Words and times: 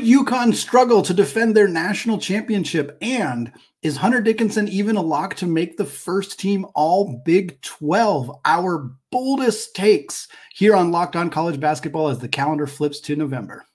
Could 0.00 0.08
UConn 0.08 0.54
struggle 0.54 1.02
to 1.02 1.12
defend 1.12 1.54
their 1.54 1.68
national 1.68 2.16
championship? 2.16 2.96
And 3.02 3.52
is 3.82 3.98
Hunter 3.98 4.22
Dickinson 4.22 4.66
even 4.66 4.96
a 4.96 5.02
lock 5.02 5.34
to 5.34 5.46
make 5.46 5.76
the 5.76 5.84
first 5.84 6.40
team 6.40 6.64
all 6.74 7.20
Big 7.22 7.60
12? 7.60 8.40
Our 8.46 8.92
boldest 9.10 9.76
takes 9.76 10.26
here 10.54 10.74
on 10.74 10.90
Locked 10.90 11.16
On 11.16 11.28
College 11.28 11.60
Basketball 11.60 12.08
as 12.08 12.18
the 12.18 12.28
calendar 12.28 12.66
flips 12.66 12.98
to 13.00 13.14
November. 13.14 13.66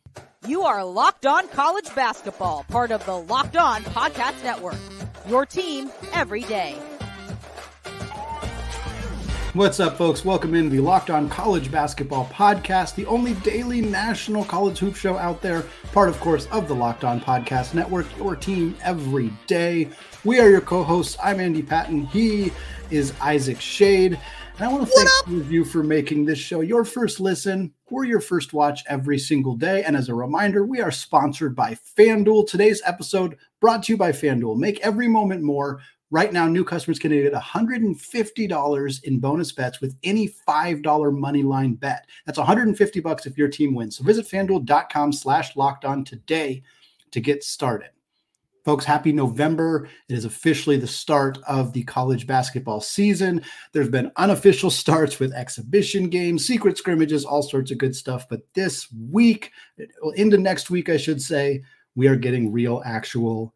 You 0.47 0.63
are 0.63 0.83
Locked 0.83 1.27
On 1.27 1.47
College 1.49 1.93
Basketball, 1.93 2.65
part 2.69 2.89
of 2.89 3.05
the 3.05 3.19
Locked 3.19 3.57
On 3.57 3.83
Podcast 3.83 4.43
Network. 4.43 4.79
Your 5.29 5.45
team 5.45 5.91
every 6.11 6.41
day. 6.41 6.75
What's 9.55 9.79
up, 9.79 9.97
folks? 9.97 10.25
Welcome 10.25 10.53
in 10.53 10.67
the 10.69 10.81
Locked 10.81 11.09
On 11.09 11.29
College 11.29 11.71
Basketball 11.71 12.25
Podcast, 12.25 12.95
the 12.95 13.05
only 13.05 13.35
daily 13.35 13.79
national 13.79 14.43
college 14.43 14.79
hoop 14.79 14.97
show 14.97 15.17
out 15.17 15.41
there, 15.41 15.63
part, 15.93 16.09
of 16.09 16.19
course, 16.19 16.45
of 16.47 16.67
the 16.67 16.75
Locked 16.75 17.05
On 17.05 17.21
Podcast 17.21 17.73
Network, 17.73 18.05
your 18.17 18.35
team 18.35 18.75
every 18.83 19.31
day. 19.47 19.87
We 20.25 20.41
are 20.41 20.49
your 20.49 20.59
co 20.59 20.83
hosts. 20.83 21.15
I'm 21.23 21.39
Andy 21.39 21.63
Patton. 21.63 22.01
He 22.07 22.51
is 22.91 23.13
Isaac 23.21 23.59
Schade. 23.59 24.19
And 24.57 24.65
I 24.65 24.67
want 24.67 24.89
to 24.89 25.05
thank 25.25 25.49
you 25.49 25.63
for 25.63 25.83
making 25.83 26.25
this 26.25 26.39
show 26.39 26.59
your 26.59 26.83
first 26.83 27.21
listen 27.21 27.73
or 27.85 28.03
your 28.03 28.19
first 28.19 28.51
watch 28.51 28.83
every 28.87 29.17
single 29.17 29.55
day. 29.55 29.83
And 29.83 29.95
as 29.95 30.09
a 30.09 30.15
reminder, 30.15 30.65
we 30.65 30.81
are 30.81 30.91
sponsored 30.91 31.55
by 31.55 31.77
FanDuel. 31.97 32.47
Today's 32.47 32.81
episode 32.85 33.37
brought 33.61 33.83
to 33.83 33.93
you 33.93 33.97
by 33.97 34.11
FanDuel. 34.11 34.57
Make 34.57 34.81
every 34.81 35.07
moment 35.07 35.43
more 35.43 35.79
Right 36.15 36.31
now, 36.31 36.47
new 36.47 36.63
customers 36.63 36.97
can 36.97 37.11
get 37.11 37.33
$150 37.33 39.03
in 39.03 39.19
bonus 39.19 39.51
bets 39.51 39.81
with 39.81 39.97
any 40.01 40.29
$5 40.47 41.19
money 41.19 41.43
line 41.43 41.73
bet. 41.73 42.07
That's 42.25 42.37
150 42.37 43.01
bucks 43.01 43.25
if 43.25 43.37
your 43.37 43.49
team 43.49 43.75
wins. 43.75 43.97
So 43.97 44.05
visit 44.05 44.25
fanduel.com 44.25 45.11
slash 45.11 45.57
locked 45.57 45.83
on 45.83 46.05
today 46.05 46.63
to 47.11 47.19
get 47.19 47.43
started. 47.43 47.89
Folks, 48.63 48.85
happy 48.85 49.11
November. 49.11 49.89
It 50.07 50.15
is 50.15 50.23
officially 50.23 50.77
the 50.77 50.87
start 50.87 51.37
of 51.49 51.73
the 51.73 51.83
college 51.83 52.27
basketball 52.27 52.79
season. 52.79 53.41
There's 53.73 53.89
been 53.89 54.13
unofficial 54.15 54.69
starts 54.71 55.19
with 55.19 55.33
exhibition 55.33 56.07
games, 56.07 56.47
secret 56.47 56.77
scrimmages, 56.77 57.25
all 57.25 57.41
sorts 57.41 57.71
of 57.71 57.77
good 57.77 57.93
stuff. 57.93 58.29
But 58.29 58.39
this 58.53 58.87
week, 59.11 59.51
into 60.15 60.37
next 60.37 60.69
week, 60.69 60.87
I 60.87 60.95
should 60.95 61.21
say, 61.21 61.61
we 61.95 62.07
are 62.07 62.15
getting 62.15 62.53
real, 62.53 62.81
actual 62.85 63.53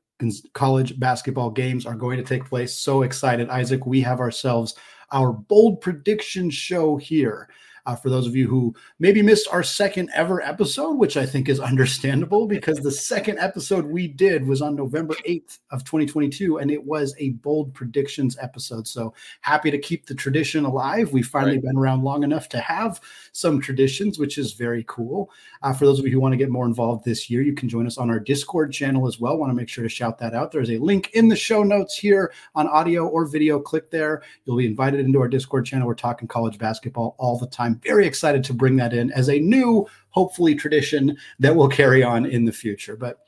college 0.53 0.99
basketball 0.99 1.49
games 1.49 1.85
are 1.85 1.95
going 1.95 2.17
to 2.17 2.23
take 2.23 2.45
place. 2.45 2.75
So 2.75 3.03
excited, 3.03 3.49
Isaac. 3.49 3.85
We 3.85 4.01
have 4.01 4.19
ourselves 4.19 4.75
our 5.11 5.33
bold 5.33 5.81
prediction 5.81 6.49
show 6.49 6.97
here. 6.97 7.49
Uh, 7.89 7.95
for 7.95 8.11
those 8.11 8.27
of 8.27 8.35
you 8.35 8.47
who 8.47 8.71
maybe 8.99 9.23
missed 9.23 9.47
our 9.51 9.63
second 9.63 10.11
ever 10.13 10.43
episode, 10.43 10.91
which 10.91 11.17
I 11.17 11.25
think 11.25 11.49
is 11.49 11.59
understandable 11.71 12.45
because 12.45 12.77
the 12.77 12.91
second 12.91 13.39
episode 13.39 13.83
we 13.83 14.07
did 14.07 14.45
was 14.45 14.61
on 14.61 14.75
November 14.75 15.15
8th 15.27 15.57
of 15.71 15.83
2022, 15.85 16.57
and 16.57 16.69
it 16.69 16.83
was 16.83 17.15
a 17.17 17.29
bold 17.29 17.73
predictions 17.73 18.37
episode. 18.39 18.87
So 18.87 19.15
happy 19.41 19.71
to 19.71 19.79
keep 19.79 20.05
the 20.05 20.13
tradition 20.13 20.65
alive. 20.65 21.11
We've 21.13 21.25
finally 21.25 21.53
right. 21.53 21.63
been 21.63 21.77
around 21.77 22.03
long 22.03 22.21
enough 22.21 22.47
to 22.49 22.59
have 22.59 23.01
some 23.31 23.59
traditions, 23.59 24.19
which 24.19 24.37
is 24.37 24.53
very 24.53 24.85
cool. 24.87 25.31
Uh, 25.63 25.73
for 25.73 25.85
those 25.85 25.97
of 25.97 26.05
you 26.05 26.11
who 26.11 26.19
want 26.19 26.33
to 26.33 26.37
get 26.37 26.51
more 26.51 26.67
involved 26.67 27.05
this 27.05 27.27
year, 27.27 27.41
you 27.41 27.53
can 27.53 27.69
join 27.69 27.87
us 27.87 27.97
on 27.97 28.11
our 28.11 28.19
Discord 28.19 28.71
channel 28.71 29.07
as 29.07 29.19
well. 29.19 29.35
Want 29.35 29.49
to 29.49 29.55
make 29.55 29.67
sure 29.67 29.83
to 29.83 29.89
shout 29.89 30.19
that 30.19 30.35
out. 30.35 30.51
There's 30.51 30.69
a 30.69 30.77
link 30.77 31.09
in 31.13 31.27
the 31.27 31.35
show 31.35 31.63
notes 31.63 31.97
here 31.97 32.33
on 32.53 32.67
audio 32.67 33.07
or 33.07 33.25
video. 33.25 33.59
Click 33.59 33.89
there. 33.89 34.21
You'll 34.45 34.57
be 34.57 34.67
invited 34.67 34.99
into 34.99 35.19
our 35.19 35.27
Discord 35.27 35.65
channel. 35.65 35.87
We're 35.87 35.95
talking 35.95 36.27
college 36.27 36.59
basketball 36.59 37.15
all 37.17 37.39
the 37.39 37.47
time 37.47 37.78
very 37.81 38.05
excited 38.05 38.43
to 38.45 38.53
bring 38.53 38.75
that 38.77 38.93
in 38.93 39.11
as 39.11 39.29
a 39.29 39.39
new, 39.39 39.87
hopefully, 40.09 40.55
tradition 40.55 41.17
that 41.39 41.55
will 41.55 41.69
carry 41.69 42.03
on 42.03 42.25
in 42.25 42.45
the 42.45 42.51
future. 42.51 42.95
But 42.95 43.19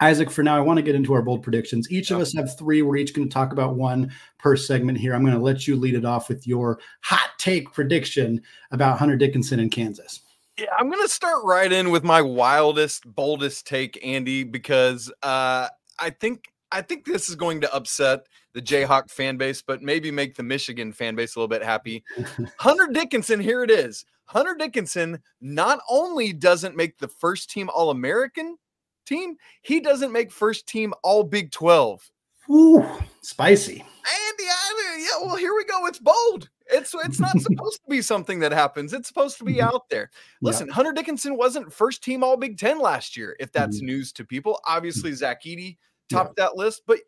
Isaac, 0.00 0.30
for 0.30 0.42
now, 0.42 0.56
I 0.56 0.60
want 0.60 0.78
to 0.78 0.82
get 0.82 0.94
into 0.94 1.12
our 1.12 1.20
bold 1.20 1.42
predictions. 1.42 1.90
Each 1.90 2.10
of 2.10 2.20
us 2.20 2.34
have 2.34 2.56
three. 2.56 2.80
We're 2.80 2.96
each 2.96 3.12
going 3.12 3.28
to 3.28 3.32
talk 3.32 3.52
about 3.52 3.76
one 3.76 4.10
per 4.38 4.56
segment 4.56 4.96
here. 4.96 5.14
I'm 5.14 5.22
going 5.22 5.36
to 5.36 5.42
let 5.42 5.66
you 5.66 5.76
lead 5.76 5.94
it 5.94 6.06
off 6.06 6.30
with 6.30 6.46
your 6.46 6.80
hot 7.02 7.30
take 7.38 7.72
prediction 7.72 8.40
about 8.70 8.98
Hunter 8.98 9.16
Dickinson 9.16 9.60
in 9.60 9.68
Kansas. 9.68 10.20
Yeah, 10.58 10.66
I'm 10.78 10.90
going 10.90 11.02
to 11.02 11.08
start 11.08 11.44
right 11.44 11.70
in 11.70 11.90
with 11.90 12.02
my 12.02 12.22
wildest, 12.22 13.14
boldest 13.14 13.66
take, 13.66 13.98
Andy, 14.02 14.42
because 14.42 15.12
uh, 15.22 15.68
I 15.98 16.10
think 16.10 16.46
I 16.72 16.82
think 16.82 17.04
this 17.04 17.28
is 17.28 17.34
going 17.34 17.60
to 17.60 17.74
upset 17.74 18.26
the 18.54 18.62
Jayhawk 18.62 19.10
fan 19.10 19.36
base, 19.36 19.62
but 19.62 19.82
maybe 19.82 20.10
make 20.10 20.34
the 20.34 20.42
Michigan 20.42 20.92
fan 20.92 21.14
base 21.14 21.36
a 21.36 21.38
little 21.38 21.48
bit 21.48 21.62
happy. 21.62 22.02
Hunter 22.58 22.88
Dickinson, 22.92 23.40
here 23.40 23.62
it 23.62 23.70
is. 23.70 24.04
Hunter 24.26 24.54
Dickinson 24.54 25.20
not 25.40 25.80
only 25.88 26.32
doesn't 26.32 26.76
make 26.76 26.98
the 26.98 27.08
first 27.08 27.50
team 27.50 27.68
All 27.74 27.90
American 27.90 28.56
team, 29.06 29.36
he 29.62 29.80
doesn't 29.80 30.12
make 30.12 30.30
first 30.30 30.66
team 30.66 30.94
All 31.02 31.24
Big 31.24 31.50
12. 31.50 32.10
Ooh, 32.50 32.84
spicy. 33.22 33.80
And 33.80 34.38
yeah, 34.40 34.96
yeah, 34.98 35.26
well, 35.26 35.36
here 35.36 35.54
we 35.54 35.64
go. 35.64 35.86
It's 35.86 35.98
bold. 35.98 36.48
It's 36.66 36.94
it's 37.04 37.20
not 37.20 37.38
supposed 37.40 37.80
to 37.82 37.90
be 37.90 38.02
something 38.02 38.40
that 38.40 38.52
happens. 38.52 38.92
It's 38.92 39.08
supposed 39.08 39.38
to 39.38 39.44
be 39.44 39.54
mm-hmm. 39.54 39.74
out 39.74 39.88
there. 39.88 40.10
Listen, 40.40 40.66
yeah. 40.66 40.74
Hunter 40.74 40.92
Dickinson 40.92 41.36
wasn't 41.36 41.72
first 41.72 42.02
team 42.02 42.24
All 42.24 42.36
Big 42.36 42.58
Ten 42.58 42.80
last 42.80 43.16
year. 43.16 43.36
If 43.38 43.52
that's 43.52 43.78
mm-hmm. 43.78 43.86
news 43.86 44.12
to 44.12 44.24
people, 44.24 44.60
obviously 44.64 45.12
Zach 45.12 45.44
Edey 45.44 45.76
topped 46.08 46.34
yeah. 46.38 46.44
that 46.46 46.56
list, 46.56 46.82
but 46.86 46.98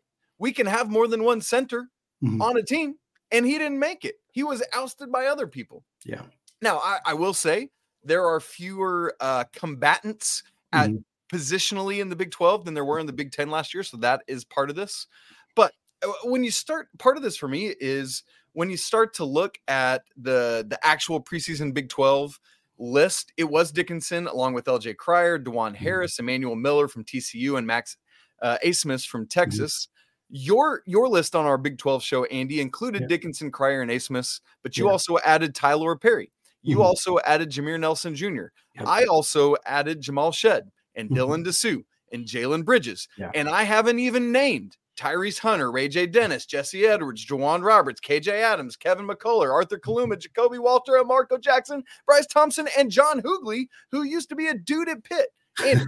we 0.43 0.51
can 0.51 0.65
have 0.67 0.89
more 0.89 1.07
than 1.07 1.23
one 1.23 1.39
center 1.39 1.87
mm-hmm. 2.21 2.41
on 2.41 2.57
a 2.57 2.61
team, 2.61 2.95
and 3.31 3.45
he 3.45 3.57
didn't 3.57 3.79
make 3.79 4.03
it. 4.03 4.15
He 4.33 4.43
was 4.43 4.61
ousted 4.73 5.09
by 5.09 5.27
other 5.27 5.47
people. 5.47 5.85
Yeah. 6.03 6.23
Now, 6.61 6.79
I, 6.79 6.97
I 7.05 7.13
will 7.13 7.33
say 7.33 7.69
there 8.03 8.25
are 8.27 8.41
fewer 8.41 9.15
uh, 9.21 9.45
combatants 9.53 10.43
at 10.73 10.89
mm-hmm. 10.89 10.97
positionally 11.33 12.01
in 12.01 12.09
the 12.09 12.17
Big 12.17 12.31
12 12.31 12.65
than 12.65 12.73
there 12.73 12.83
were 12.83 12.99
in 12.99 13.05
the 13.05 13.13
Big 13.13 13.31
10 13.31 13.49
last 13.49 13.73
year. 13.73 13.83
So 13.83 13.95
that 13.97 14.23
is 14.27 14.43
part 14.43 14.69
of 14.69 14.75
this. 14.75 15.07
But 15.55 15.71
uh, 16.05 16.11
when 16.25 16.43
you 16.43 16.51
start, 16.51 16.89
part 16.99 17.15
of 17.15 17.23
this 17.23 17.37
for 17.37 17.47
me 17.47 17.73
is 17.79 18.23
when 18.51 18.69
you 18.69 18.75
start 18.75 19.13
to 19.13 19.23
look 19.23 19.57
at 19.69 20.01
the 20.17 20.65
the 20.67 20.77
actual 20.85 21.23
preseason 21.23 21.73
Big 21.73 21.87
12 21.87 22.37
list, 22.77 23.31
it 23.37 23.45
was 23.45 23.71
Dickinson 23.71 24.27
along 24.27 24.55
with 24.55 24.65
LJ 24.65 24.97
Cryer, 24.97 25.39
Dajuan 25.39 25.67
mm-hmm. 25.67 25.75
Harris, 25.75 26.19
Emmanuel 26.19 26.57
Miller 26.57 26.89
from 26.89 27.05
TCU, 27.05 27.57
and 27.57 27.65
Max 27.65 27.95
uh, 28.41 28.57
Abmas 28.61 29.07
from 29.07 29.21
mm-hmm. 29.21 29.39
Texas. 29.39 29.87
Your 30.35 30.81
your 30.87 31.07
list 31.07 31.35
on 31.35 31.45
our 31.45 31.59
Big 31.59 31.77
12 31.77 32.01
show, 32.01 32.25
Andy, 32.25 32.59
included 32.59 33.03
yeah. 33.03 33.07
Dickinson, 33.07 33.51
Cryer, 33.51 33.83
and 33.83 33.91
Abmas, 33.91 34.41
but 34.63 34.75
you 34.77 34.85
yeah. 34.85 34.91
also 34.91 35.19
added 35.23 35.53
Tylor 35.53 35.95
Perry. 35.95 36.31
You 36.63 36.77
mm-hmm. 36.77 36.85
also 36.85 37.19
added 37.23 37.51
Jameer 37.51 37.79
Nelson 37.79 38.15
Jr. 38.15 38.45
Yep. 38.73 38.87
I 38.87 39.03
also 39.03 39.55
added 39.63 40.01
Jamal 40.01 40.31
Shead 40.31 40.71
and 40.95 41.07
mm-hmm. 41.07 41.19
Dylan 41.19 41.45
Disu 41.45 41.83
and 42.11 42.25
Jalen 42.25 42.65
Bridges. 42.65 43.07
Yeah. 43.15 43.29
And 43.35 43.47
I 43.47 43.61
haven't 43.61 43.99
even 43.99 44.31
named 44.31 44.75
Tyrese 44.97 45.37
Hunter, 45.37 45.71
Ray 45.71 45.87
J. 45.87 46.07
Dennis, 46.07 46.47
Jesse 46.47 46.85
Edwards, 46.85 47.25
J'Wan 47.25 47.63
Roberts, 47.63 48.01
KJ 48.01 48.29
Adams, 48.29 48.75
Kevin 48.75 49.07
McCullar, 49.07 49.51
Arthur 49.51 49.77
Kaluma, 49.77 50.15
Ja'Kobe 50.15 50.57
Walter, 50.57 50.97
and 50.97 51.07
Marco 51.07 51.37
Jackson, 51.37 51.83
Bryce 52.07 52.27
Thompson, 52.27 52.67
and 52.75 52.89
John 52.89 53.21
Hugley, 53.21 53.67
who 53.91 54.01
used 54.03 54.29
to 54.29 54.35
be 54.35 54.47
a 54.47 54.53
dude 54.53 54.89
at 54.89 55.03
Pitt. 55.03 55.27
And 55.63 55.85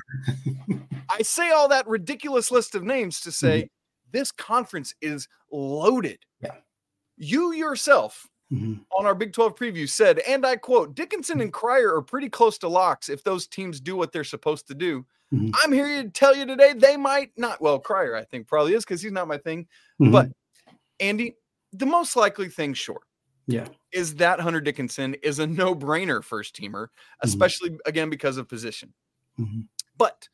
I 1.09 1.23
say 1.23 1.50
all 1.51 1.67
that 1.69 1.88
ridiculous 1.88 2.51
list 2.51 2.75
of 2.75 2.84
names 2.84 3.22
to 3.22 3.31
say 3.31 3.57
mm-hmm 3.57 3.66
this 4.11 4.31
conference 4.31 4.93
is 5.01 5.27
loaded. 5.51 6.19
Yeah. 6.41 6.51
You 7.17 7.53
yourself 7.53 8.27
mm-hmm. 8.51 8.75
on 8.97 9.05
our 9.05 9.16
Big 9.16 9.33
12 9.33 9.55
preview 9.55 9.89
said, 9.89 10.19
and 10.19 10.45
I 10.45 10.55
quote, 10.55 10.95
Dickinson 10.95 11.41
and 11.41 11.51
Cryer 11.51 11.95
are 11.95 12.01
pretty 12.01 12.29
close 12.29 12.57
to 12.59 12.67
locks 12.67 13.09
if 13.09 13.23
those 13.23 13.47
teams 13.47 13.79
do 13.79 13.95
what 13.95 14.11
they're 14.11 14.23
supposed 14.23 14.67
to 14.67 14.75
do. 14.75 15.05
Mm-hmm. 15.33 15.51
I'm 15.63 15.71
here 15.71 16.03
to 16.03 16.09
tell 16.09 16.35
you 16.35 16.45
today 16.45 16.73
they 16.73 16.97
might 16.97 17.31
not. 17.38 17.61
Well, 17.61 17.79
Cryer, 17.79 18.16
I 18.16 18.23
think, 18.23 18.47
probably 18.47 18.73
is 18.73 18.85
because 18.85 19.01
he's 19.01 19.11
not 19.11 19.27
my 19.27 19.38
thing. 19.38 19.67
Mm-hmm. 20.01 20.11
But 20.11 20.29
Andy, 20.99 21.35
the 21.73 21.85
most 21.85 22.16
likely 22.16 22.49
thing, 22.49 22.73
short. 22.73 23.03
Yeah. 23.47 23.67
Is 23.91 24.16
that 24.16 24.39
Hunter 24.39 24.61
Dickinson 24.61 25.13
is 25.16 25.39
a 25.39 25.45
no 25.45 25.75
brainer 25.75 26.23
first 26.23 26.55
teamer, 26.55 26.85
mm-hmm. 26.85 26.87
especially 27.22 27.77
again 27.85 28.09
because 28.09 28.37
of 28.37 28.49
position. 28.49 28.93
Mm-hmm. 29.39 29.61
But 29.97 30.27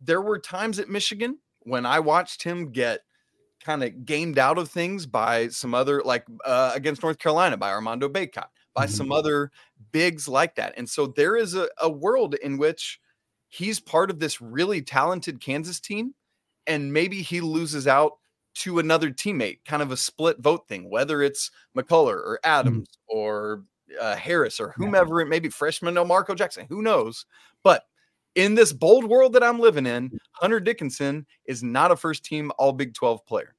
there 0.00 0.20
were 0.20 0.38
times 0.38 0.78
at 0.78 0.88
Michigan 0.88 1.38
when 1.60 1.86
I 1.86 2.00
watched 2.00 2.42
him 2.42 2.70
get 2.72 3.00
kind 3.68 3.84
of 3.84 4.06
gamed 4.06 4.38
out 4.38 4.56
of 4.56 4.70
things 4.70 5.04
by 5.04 5.48
some 5.48 5.74
other, 5.74 6.00
like 6.02 6.24
uh, 6.46 6.72
against 6.74 7.02
North 7.02 7.18
Carolina 7.18 7.58
by 7.58 7.70
Armando 7.70 8.08
Bacot, 8.08 8.46
by 8.74 8.86
mm-hmm. 8.86 8.94
some 8.94 9.12
other 9.12 9.50
bigs 9.92 10.26
like 10.26 10.54
that. 10.54 10.72
And 10.78 10.88
so 10.88 11.08
there 11.08 11.36
is 11.36 11.54
a, 11.54 11.68
a 11.78 11.90
world 11.90 12.34
in 12.36 12.56
which 12.56 12.98
he's 13.48 13.78
part 13.78 14.10
of 14.10 14.20
this 14.20 14.40
really 14.40 14.80
talented 14.80 15.42
Kansas 15.42 15.80
team, 15.80 16.14
and 16.66 16.94
maybe 16.94 17.20
he 17.20 17.42
loses 17.42 17.86
out 17.86 18.12
to 18.54 18.78
another 18.78 19.10
teammate, 19.10 19.58
kind 19.66 19.82
of 19.82 19.92
a 19.92 19.98
split 19.98 20.38
vote 20.40 20.66
thing, 20.66 20.88
whether 20.88 21.20
it's 21.20 21.50
McCullar 21.76 22.16
or 22.16 22.40
mm-hmm. 22.42 22.50
Adams 22.50 22.88
mm-hmm. 22.88 23.18
or 23.18 23.64
uh, 24.00 24.16
Harris 24.16 24.60
or 24.60 24.72
whomever 24.78 25.20
yeah. 25.20 25.26
it 25.26 25.28
may 25.28 25.40
be, 25.40 25.50
freshman 25.50 25.92
no 25.92 26.06
Marco 26.06 26.34
Jackson, 26.34 26.64
who 26.70 26.80
knows? 26.80 27.26
But 27.62 27.82
in 28.34 28.54
this 28.54 28.72
bold 28.72 29.04
world 29.04 29.34
that 29.34 29.44
I'm 29.44 29.60
living 29.60 29.84
in, 29.84 30.10
Hunter 30.32 30.58
Dickinson 30.58 31.26
is 31.44 31.62
not 31.62 31.90
a 31.90 31.96
first 31.96 32.24
team 32.24 32.50
All 32.56 32.72
Big 32.72 32.94
12 32.94 33.26
player. 33.26 33.54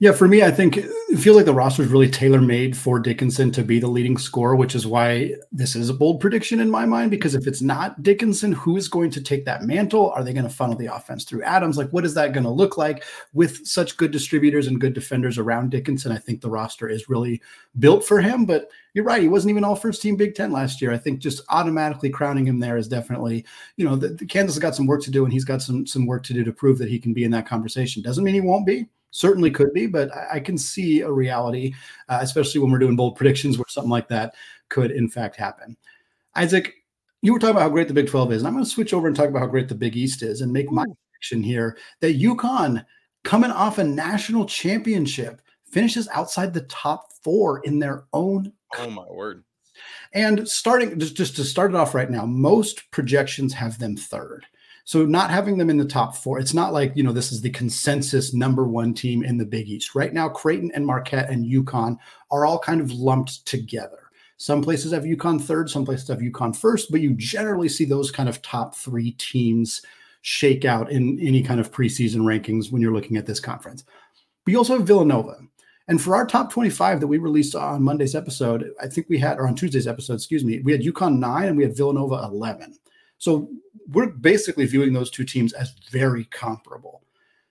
Yeah, 0.00 0.12
for 0.12 0.28
me, 0.28 0.44
I 0.44 0.52
think 0.52 0.76
it 0.76 1.18
feels 1.18 1.36
like 1.36 1.44
the 1.44 1.52
roster 1.52 1.82
is 1.82 1.88
really 1.88 2.08
tailor 2.08 2.40
made 2.40 2.76
for 2.76 3.00
Dickinson 3.00 3.50
to 3.50 3.64
be 3.64 3.80
the 3.80 3.88
leading 3.88 4.16
scorer, 4.16 4.54
which 4.54 4.76
is 4.76 4.86
why 4.86 5.34
this 5.50 5.74
is 5.74 5.88
a 5.88 5.94
bold 5.94 6.20
prediction 6.20 6.60
in 6.60 6.70
my 6.70 6.86
mind. 6.86 7.10
Because 7.10 7.34
if 7.34 7.48
it's 7.48 7.62
not 7.62 8.00
Dickinson, 8.00 8.52
who 8.52 8.76
is 8.76 8.86
going 8.86 9.10
to 9.10 9.20
take 9.20 9.44
that 9.46 9.64
mantle? 9.64 10.12
Are 10.12 10.22
they 10.22 10.32
going 10.32 10.46
to 10.46 10.54
funnel 10.54 10.76
the 10.76 10.94
offense 10.94 11.24
through 11.24 11.42
Adams? 11.42 11.76
Like, 11.76 11.90
what 11.90 12.04
is 12.04 12.14
that 12.14 12.32
going 12.32 12.44
to 12.44 12.50
look 12.50 12.78
like 12.78 13.02
with 13.32 13.66
such 13.66 13.96
good 13.96 14.12
distributors 14.12 14.68
and 14.68 14.80
good 14.80 14.94
defenders 14.94 15.36
around 15.36 15.72
Dickinson? 15.72 16.12
I 16.12 16.18
think 16.18 16.42
the 16.42 16.50
roster 16.50 16.88
is 16.88 17.08
really 17.08 17.42
built 17.80 18.04
for 18.04 18.20
him. 18.20 18.44
But 18.44 18.70
you're 18.94 19.04
right, 19.04 19.20
he 19.22 19.28
wasn't 19.28 19.50
even 19.50 19.64
all 19.64 19.74
first 19.74 20.00
team 20.00 20.14
Big 20.14 20.36
Ten 20.36 20.52
last 20.52 20.80
year. 20.80 20.92
I 20.92 20.98
think 20.98 21.18
just 21.18 21.42
automatically 21.48 22.10
crowning 22.10 22.46
him 22.46 22.60
there 22.60 22.76
is 22.76 22.86
definitely, 22.86 23.44
you 23.76 23.84
know, 23.84 23.96
the, 23.96 24.10
the 24.10 24.26
Kansas 24.26 24.54
has 24.54 24.62
got 24.62 24.76
some 24.76 24.86
work 24.86 25.02
to 25.02 25.10
do, 25.10 25.24
and 25.24 25.32
he's 25.32 25.44
got 25.44 25.60
some 25.60 25.88
some 25.88 26.06
work 26.06 26.22
to 26.22 26.34
do 26.34 26.44
to 26.44 26.52
prove 26.52 26.78
that 26.78 26.88
he 26.88 27.00
can 27.00 27.12
be 27.12 27.24
in 27.24 27.32
that 27.32 27.48
conversation. 27.48 28.00
Doesn't 28.00 28.22
mean 28.22 28.34
he 28.34 28.40
won't 28.40 28.64
be 28.64 28.86
certainly 29.10 29.50
could 29.50 29.72
be, 29.72 29.86
but 29.86 30.10
I, 30.32 30.40
can 30.40 30.58
see 30.58 31.00
a 31.00 31.10
reality, 31.10 31.74
uh, 32.08 32.18
especially 32.20 32.60
when 32.60 32.70
we're 32.70 32.78
doing 32.78 32.96
bold 32.96 33.16
predictions 33.16 33.58
where 33.58 33.64
something 33.68 33.90
like 33.90 34.08
that 34.08 34.34
could 34.68 34.90
in 34.90 35.08
fact 35.08 35.36
happen. 35.36 35.76
Isaac, 36.34 36.74
you 37.22 37.32
were 37.32 37.38
talking 37.38 37.52
about 37.52 37.62
how 37.62 37.68
great 37.70 37.88
the 37.88 37.94
Big 37.94 38.08
12 38.08 38.32
is, 38.32 38.42
and 38.42 38.48
I'm 38.48 38.54
going 38.54 38.64
to 38.64 38.70
switch 38.70 38.92
over 38.92 39.06
and 39.06 39.16
talk 39.16 39.28
about 39.28 39.40
how 39.40 39.46
great 39.46 39.68
the 39.68 39.74
Big 39.74 39.96
East 39.96 40.22
is 40.22 40.40
and 40.40 40.52
make 40.52 40.70
my 40.70 40.84
prediction 40.84 41.42
here 41.42 41.76
that 42.00 42.20
UConn, 42.20 42.84
coming 43.24 43.50
off 43.50 43.78
a 43.78 43.84
national 43.84 44.46
championship, 44.46 45.40
finishes 45.64 46.08
outside 46.08 46.54
the 46.54 46.62
top 46.62 47.12
four 47.22 47.60
in 47.60 47.78
their 47.78 48.04
own. 48.12 48.52
Oh 48.76 48.90
my 48.90 49.06
word! 49.10 49.44
And 50.12 50.48
starting 50.48 50.98
just, 50.98 51.16
just 51.16 51.36
to 51.36 51.44
start 51.44 51.72
it 51.72 51.76
off 51.76 51.94
right 51.94 52.10
now, 52.10 52.24
most 52.24 52.90
projections 52.90 53.52
have 53.54 53.78
them 53.78 53.96
third. 53.96 54.46
So 54.88 55.04
not 55.04 55.28
having 55.28 55.58
them 55.58 55.68
in 55.68 55.76
the 55.76 55.84
top 55.84 56.16
four, 56.16 56.38
it's 56.38 56.54
not 56.54 56.72
like, 56.72 56.96
you 56.96 57.02
know, 57.02 57.12
this 57.12 57.30
is 57.30 57.42
the 57.42 57.50
consensus 57.50 58.32
number 58.32 58.64
one 58.64 58.94
team 58.94 59.22
in 59.22 59.36
the 59.36 59.44
Big 59.44 59.68
East. 59.68 59.94
Right 59.94 60.14
now, 60.14 60.30
Creighton 60.30 60.70
and 60.74 60.86
Marquette 60.86 61.28
and 61.28 61.44
UConn 61.44 61.98
are 62.30 62.46
all 62.46 62.58
kind 62.58 62.80
of 62.80 62.90
lumped 62.90 63.44
together. 63.44 63.98
Some 64.38 64.62
places 64.62 64.92
have 64.92 65.02
UConn 65.02 65.42
third, 65.42 65.68
some 65.68 65.84
places 65.84 66.08
have 66.08 66.20
UConn 66.20 66.56
first, 66.56 66.90
but 66.90 67.02
you 67.02 67.12
generally 67.12 67.68
see 67.68 67.84
those 67.84 68.10
kind 68.10 68.30
of 68.30 68.40
top 68.40 68.74
three 68.76 69.10
teams 69.12 69.82
shake 70.22 70.64
out 70.64 70.90
in 70.90 71.20
any 71.20 71.42
kind 71.42 71.60
of 71.60 71.70
preseason 71.70 72.20
rankings 72.20 72.72
when 72.72 72.80
you're 72.80 72.94
looking 72.94 73.18
at 73.18 73.26
this 73.26 73.40
conference. 73.40 73.84
But 74.46 74.52
you 74.52 74.56
also 74.56 74.78
have 74.78 74.86
Villanova. 74.86 75.36
And 75.88 76.00
for 76.00 76.16
our 76.16 76.26
top 76.26 76.50
25 76.50 77.00
that 77.00 77.08
we 77.08 77.18
released 77.18 77.54
on 77.54 77.82
Monday's 77.82 78.14
episode, 78.14 78.70
I 78.80 78.86
think 78.86 79.10
we 79.10 79.18
had, 79.18 79.36
or 79.36 79.48
on 79.48 79.54
Tuesday's 79.54 79.86
episode, 79.86 80.14
excuse 80.14 80.46
me, 80.46 80.60
we 80.60 80.72
had 80.72 80.80
UConn 80.80 81.18
nine 81.18 81.48
and 81.48 81.58
we 81.58 81.64
had 81.64 81.76
Villanova 81.76 82.22
11. 82.24 82.74
So 83.18 83.50
we're 83.88 84.10
basically 84.10 84.66
viewing 84.66 84.92
those 84.92 85.10
two 85.10 85.24
teams 85.24 85.52
as 85.52 85.74
very 85.90 86.24
comparable. 86.26 87.02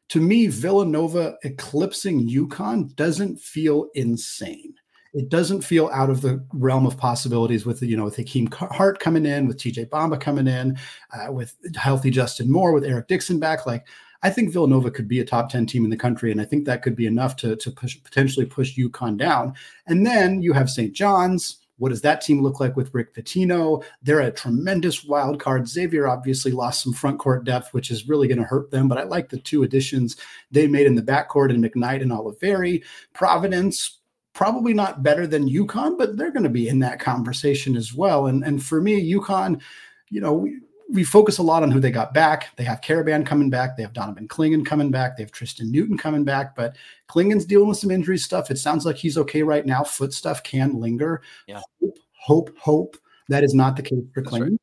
To 0.10 0.22
me, 0.22 0.48
Villanova 0.48 1.38
eclipsing 1.44 2.30
UConn 2.30 2.96
doesn't 2.96 3.40
feel 3.40 3.90
insane. 3.94 4.74
It 5.14 5.30
doesn't 5.30 5.62
feel 5.64 5.90
out 5.94 6.10
of 6.10 6.22
the 6.22 6.46
realm 6.54 6.86
of 6.86 6.98
possibilities 6.98 7.66
with 7.66 7.82
you 7.82 7.98
know 7.98 8.06
with 8.06 8.16
Hakim 8.16 8.48
Hart 8.52 9.00
coming 9.00 9.26
in, 9.26 9.48
with 9.48 9.58
TJ 9.58 9.90
Bamba 9.90 10.20
coming 10.20 10.48
in, 10.48 10.78
uh, 11.12 11.32
with 11.32 11.56
healthy 11.76 12.12
Justin 12.12 12.52
Moore, 12.52 12.72
with 12.72 12.84
Eric 12.84 13.08
Dixon 13.08 13.40
back. 13.40 13.66
Like 13.66 13.86
I 14.24 14.30
think 14.30 14.52
Villanova 14.52 14.92
could 14.92 15.08
be 15.08 15.20
a 15.20 15.26
top 15.26 15.50
10 15.50 15.66
team 15.66 15.84
in 15.84 15.90
the 15.90 15.98
country. 15.98 16.32
And 16.32 16.42
I 16.42 16.46
think 16.46 16.66
that 16.66 16.82
could 16.82 16.96
be 16.96 17.06
enough 17.06 17.36
to, 17.38 17.56
to 17.58 17.72
push, 17.72 18.02
potentially 18.04 18.46
push 18.46 18.78
UConn 18.78 19.18
down. 19.18 19.54
And 19.86 20.06
then 20.06 20.42
you 20.42 20.54
have 20.54 20.70
St. 20.70 20.94
John's, 20.94 21.58
what 21.78 21.90
does 21.90 22.02
that 22.02 22.22
team 22.22 22.42
look 22.42 22.60
like 22.60 22.76
with 22.76 22.94
Rick 22.94 23.14
Pitino? 23.14 23.84
They're 24.02 24.20
a 24.22 24.32
tremendous 24.32 25.04
wild 25.04 25.40
card. 25.40 25.68
Xavier 25.68 26.08
obviously 26.08 26.52
lost 26.52 26.84
some 26.84 26.94
front 26.94 27.20
court 27.20 27.44
depth, 27.44 27.74
which 27.74 27.92
is 27.92 28.08
really 28.08 28.28
going 28.28 28.40
to 28.40 28.44
hurt 28.44 28.72
them. 28.72 28.88
But 28.88 28.98
I 28.98 29.04
like 29.04 29.30
the 29.30 29.40
two 29.40 29.64
additions 29.64 30.18
they 30.52 30.68
made 30.68 30.88
in 30.88 30.96
the 30.96 31.02
backcourt 31.02 31.52
in 31.52 31.62
McKnight 31.62 32.02
and 32.02 32.12
Olivari. 32.12 32.84
Providence, 33.14 34.00
probably 34.34 34.74
not 34.74 35.04
better 35.04 35.28
than 35.28 35.50
UConn, 35.50 35.98
but 35.98 36.18
they're 36.18 36.32
going 36.32 36.44
to 36.44 36.50
be 36.50 36.68
in 36.68 36.80
that 36.80 37.00
conversation 37.00 37.76
as 37.76 37.94
well. 37.94 38.28
And 38.28 38.44
and 38.44 38.64
for 38.64 38.82
me, 38.82 39.14
UConn, 39.14 39.62
you 40.10 40.22
know, 40.22 40.34
we, 40.34 40.60
we 40.90 41.04
focus 41.04 41.38
a 41.38 41.44
lot 41.44 41.64
on 41.64 41.72
who 41.72 41.80
they 41.80 41.92
got 41.92 42.14
back. 42.14 42.56
They 42.56 42.64
have 42.64 42.82
Karaban 42.82 43.26
coming 43.26 43.50
back. 43.50 43.76
They 43.76 43.84
have 43.84 43.94
Donovan 43.94 44.28
Clingan 44.28 44.66
coming 44.66 44.90
back. 44.90 45.18
They 45.18 45.24
have 45.24 45.32
Tristan 45.32 45.72
Newton 45.72 45.98
coming 45.98 46.24
back. 46.24 46.56
But 46.56 46.76
Clingan's 47.10 47.46
dealing 47.46 47.68
with 47.68 47.78
some 47.78 47.92
injury 47.92 48.18
stuff. 48.18 48.50
It 48.50 48.58
sounds 48.58 48.86
like 48.86 48.96
he's 48.96 49.18
okay 49.18 49.44
right 49.44 49.66
now. 49.66 49.84
Foot 49.84 50.14
stuff 50.14 50.44
can 50.44 50.80
linger. 50.80 51.22
Yeah. 51.48 51.62
Hope, 51.82 52.00
hope, 52.14 52.58
hope. 52.58 52.98
That 53.30 53.44
is 53.44 53.54
not 53.54 53.76
the 53.76 53.84
case 53.84 54.00
for 54.14 54.24
Clingan. 54.24 54.58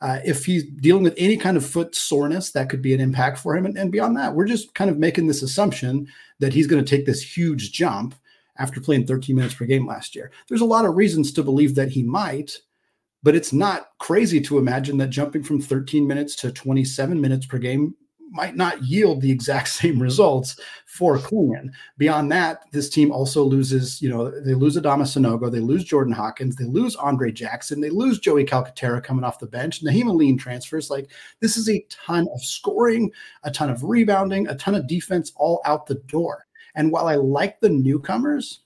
Right. 0.00 0.18
Uh, 0.18 0.20
if 0.24 0.44
he's 0.44 0.64
dealing 0.64 1.02
with 1.02 1.14
any 1.16 1.36
kind 1.36 1.56
of 1.56 1.66
foot 1.66 1.96
soreness, 1.96 2.52
that 2.52 2.68
could 2.68 2.80
be 2.80 2.94
an 2.94 3.00
impact 3.00 3.38
for 3.38 3.56
him. 3.56 3.66
And, 3.66 3.76
and 3.76 3.90
beyond 3.90 4.16
that, 4.16 4.34
we're 4.34 4.46
just 4.46 4.74
kind 4.74 4.88
of 4.88 4.98
making 4.98 5.26
this 5.26 5.42
assumption 5.42 6.06
that 6.38 6.52
he's 6.52 6.68
going 6.68 6.84
to 6.84 6.88
take 6.88 7.06
this 7.06 7.36
huge 7.36 7.72
jump 7.72 8.14
after 8.56 8.80
playing 8.80 9.06
13 9.06 9.34
minutes 9.34 9.54
per 9.54 9.64
game 9.64 9.86
last 9.86 10.14
year. 10.14 10.30
There's 10.48 10.60
a 10.60 10.66
lot 10.66 10.84
of 10.84 10.94
reasons 10.94 11.32
to 11.32 11.42
believe 11.42 11.74
that 11.74 11.88
he 11.88 12.04
might 12.04 12.56
but 13.24 13.34
it's 13.34 13.52
not 13.52 13.88
crazy 13.98 14.40
to 14.42 14.58
imagine 14.58 14.98
that 14.98 15.08
jumping 15.08 15.42
from 15.42 15.60
13 15.60 16.06
minutes 16.06 16.36
to 16.36 16.52
27 16.52 17.20
minutes 17.20 17.46
per 17.46 17.58
game 17.58 17.94
might 18.30 18.56
not 18.56 18.82
yield 18.82 19.20
the 19.20 19.30
exact 19.30 19.68
same 19.80 20.00
results 20.00 20.60
for 20.86 21.18
Clingan. 21.18 21.70
Beyond 21.96 22.30
that, 22.32 22.64
this 22.72 22.90
team 22.90 23.10
also 23.10 23.42
loses, 23.42 24.02
you 24.02 24.10
know, 24.10 24.30
they 24.40 24.54
lose 24.54 24.76
Adama 24.76 25.04
Sanogo, 25.04 25.50
they 25.50 25.60
lose 25.60 25.84
Jordan 25.84 26.12
Hawkins, 26.12 26.56
they 26.56 26.64
lose 26.64 26.96
Andre 26.96 27.32
Jackson, 27.32 27.80
they 27.80 27.90
lose 27.90 28.18
Joey 28.18 28.44
Calcaterra 28.44 29.02
coming 29.02 29.24
off 29.24 29.38
the 29.38 29.46
bench, 29.46 29.82
Nahiem 29.82 30.08
Alleyne 30.08 30.36
transfers. 30.36 30.90
Like 30.90 31.10
this 31.40 31.56
is 31.56 31.68
a 31.70 31.84
ton 31.88 32.28
of 32.34 32.44
scoring, 32.44 33.10
a 33.44 33.50
ton 33.50 33.70
of 33.70 33.82
rebounding, 33.84 34.46
a 34.48 34.54
ton 34.56 34.74
of 34.74 34.86
defense 34.86 35.32
all 35.36 35.62
out 35.64 35.86
the 35.86 35.94
door. 35.94 36.46
And 36.74 36.92
while 36.92 37.06
I 37.06 37.14
like 37.14 37.60
the 37.60 37.68
newcomers, 37.68 38.63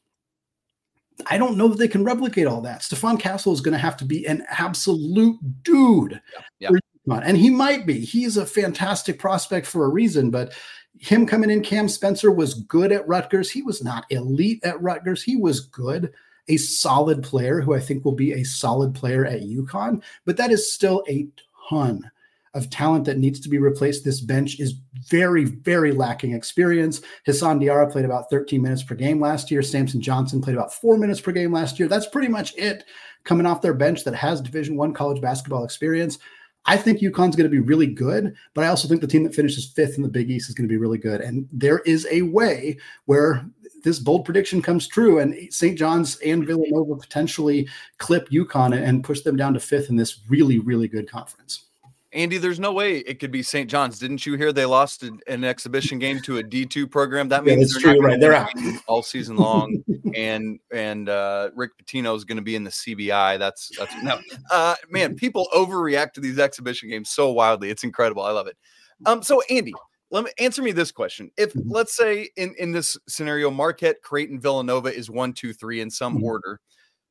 I 1.26 1.38
don't 1.38 1.56
know 1.56 1.68
that 1.68 1.78
they 1.78 1.88
can 1.88 2.04
replicate 2.04 2.46
all 2.46 2.60
that. 2.62 2.80
Stephon 2.80 3.18
Castle 3.18 3.52
is 3.52 3.60
going 3.60 3.72
to 3.72 3.78
have 3.78 3.96
to 3.98 4.04
be 4.04 4.26
an 4.26 4.44
absolute 4.50 5.38
dude. 5.62 6.20
Yeah, 6.58 6.70
yeah. 7.06 7.20
And 7.22 7.36
he 7.36 7.50
might 7.50 7.86
be. 7.86 8.00
He's 8.00 8.36
a 8.36 8.46
fantastic 8.46 9.18
prospect 9.18 9.66
for 9.66 9.84
a 9.84 9.88
reason, 9.88 10.30
but 10.30 10.52
him 10.98 11.26
coming 11.26 11.50
in, 11.50 11.62
Cam 11.62 11.88
Spencer 11.88 12.30
was 12.30 12.54
good 12.54 12.92
at 12.92 13.06
Rutgers. 13.08 13.50
He 13.50 13.62
was 13.62 13.82
not 13.82 14.04
elite 14.10 14.60
at 14.62 14.80
Rutgers. 14.82 15.22
He 15.22 15.36
was 15.36 15.60
good, 15.60 16.12
a 16.48 16.56
solid 16.56 17.22
player 17.22 17.60
who 17.60 17.74
I 17.74 17.80
think 17.80 18.04
will 18.04 18.12
be 18.12 18.32
a 18.32 18.44
solid 18.44 18.94
player 18.94 19.24
at 19.24 19.42
UConn, 19.42 20.02
but 20.24 20.36
that 20.36 20.50
is 20.50 20.72
still 20.72 21.04
a 21.08 21.28
ton 21.68 22.10
of 22.54 22.70
talent 22.70 23.04
that 23.04 23.18
needs 23.18 23.40
to 23.40 23.48
be 23.48 23.58
replaced. 23.58 24.04
This 24.04 24.20
bench 24.20 24.58
is 24.60 24.74
very, 25.08 25.44
very 25.44 25.92
lacking 25.92 26.34
experience. 26.34 27.00
Hassan 27.26 27.60
Diarra 27.60 27.90
played 27.90 28.04
about 28.04 28.30
13 28.30 28.60
minutes 28.62 28.82
per 28.82 28.94
game 28.94 29.20
last 29.20 29.50
year. 29.50 29.62
Samson 29.62 30.00
Johnson 30.00 30.40
played 30.40 30.56
about 30.56 30.72
four 30.72 30.96
minutes 30.96 31.20
per 31.20 31.32
game 31.32 31.52
last 31.52 31.78
year. 31.78 31.88
That's 31.88 32.08
pretty 32.08 32.28
much 32.28 32.56
it 32.56 32.84
coming 33.24 33.46
off 33.46 33.62
their 33.62 33.74
bench 33.74 34.04
that 34.04 34.14
has 34.14 34.40
Division 34.40 34.76
One 34.76 34.92
college 34.92 35.20
basketball 35.20 35.64
experience. 35.64 36.18
I 36.64 36.76
think 36.76 37.00
UConn's 37.00 37.36
going 37.36 37.44
to 37.44 37.48
be 37.48 37.60
really 37.60 37.86
good, 37.86 38.34
but 38.52 38.62
I 38.62 38.68
also 38.68 38.88
think 38.88 39.00
the 39.00 39.06
team 39.06 39.24
that 39.24 39.34
finishes 39.34 39.72
fifth 39.74 39.96
in 39.96 40.02
the 40.02 40.08
Big 40.08 40.30
East 40.30 40.50
is 40.50 40.54
going 40.54 40.68
to 40.68 40.72
be 40.72 40.76
really 40.76 40.98
good. 40.98 41.22
And 41.22 41.48
there 41.50 41.78
is 41.80 42.06
a 42.10 42.22
way 42.22 42.76
where 43.06 43.46
this 43.84 43.98
bold 43.98 44.24
prediction 44.24 44.60
comes 44.60 44.86
true, 44.86 45.18
and 45.18 45.34
St. 45.52 45.78
John's 45.78 46.18
and 46.18 46.46
Villanova 46.46 46.96
potentially 46.96 47.68
clip 47.98 48.28
UConn 48.28 48.76
and 48.76 49.04
push 49.04 49.22
them 49.22 49.36
down 49.36 49.54
to 49.54 49.60
fifth 49.60 49.88
in 49.88 49.96
this 49.96 50.20
really, 50.28 50.58
really 50.58 50.88
good 50.88 51.10
conference. 51.10 51.67
Andy, 52.12 52.38
there's 52.38 52.58
no 52.58 52.72
way 52.72 52.98
it 52.98 53.20
could 53.20 53.30
be 53.30 53.42
St. 53.42 53.68
John's. 53.68 53.98
Didn't 53.98 54.24
you 54.24 54.36
hear 54.36 54.50
they 54.52 54.64
lost 54.64 55.02
an, 55.02 55.20
an 55.26 55.44
exhibition 55.44 55.98
game 55.98 56.20
to 56.22 56.38
a 56.38 56.42
D2 56.42 56.90
program? 56.90 57.28
That 57.28 57.44
means 57.44 57.74
yeah, 57.74 57.82
they're 57.82 57.94
true, 57.94 58.06
right? 58.06 58.18
They're 58.18 58.34
out 58.34 58.50
all 58.86 59.02
season 59.02 59.36
long. 59.36 59.84
and 60.14 60.58
and 60.72 61.08
uh, 61.08 61.50
Rick 61.54 61.72
Pitino 61.78 62.16
is 62.16 62.24
going 62.24 62.36
to 62.36 62.42
be 62.42 62.56
in 62.56 62.64
the 62.64 62.70
CBI. 62.70 63.38
That's 63.38 63.70
that's 63.78 63.94
no, 64.02 64.18
uh, 64.50 64.74
man. 64.88 65.16
People 65.16 65.48
overreact 65.54 66.12
to 66.14 66.20
these 66.20 66.38
exhibition 66.38 66.88
games 66.88 67.10
so 67.10 67.30
wildly. 67.30 67.70
It's 67.70 67.84
incredible. 67.84 68.22
I 68.22 68.30
love 68.30 68.46
it. 68.46 68.56
Um, 69.04 69.22
so 69.22 69.42
Andy, 69.50 69.74
let 70.10 70.24
me 70.24 70.30
answer 70.38 70.62
me 70.62 70.72
this 70.72 70.90
question. 70.90 71.30
If 71.36 71.52
mm-hmm. 71.52 71.70
let's 71.70 71.94
say 71.94 72.30
in 72.36 72.54
in 72.58 72.72
this 72.72 72.96
scenario, 73.06 73.50
Marquette, 73.50 74.02
Creighton, 74.02 74.40
Villanova 74.40 74.94
is 74.94 75.10
one, 75.10 75.32
two, 75.32 75.52
three 75.52 75.80
in 75.80 75.90
some 75.90 76.16
mm-hmm. 76.16 76.24
order. 76.24 76.60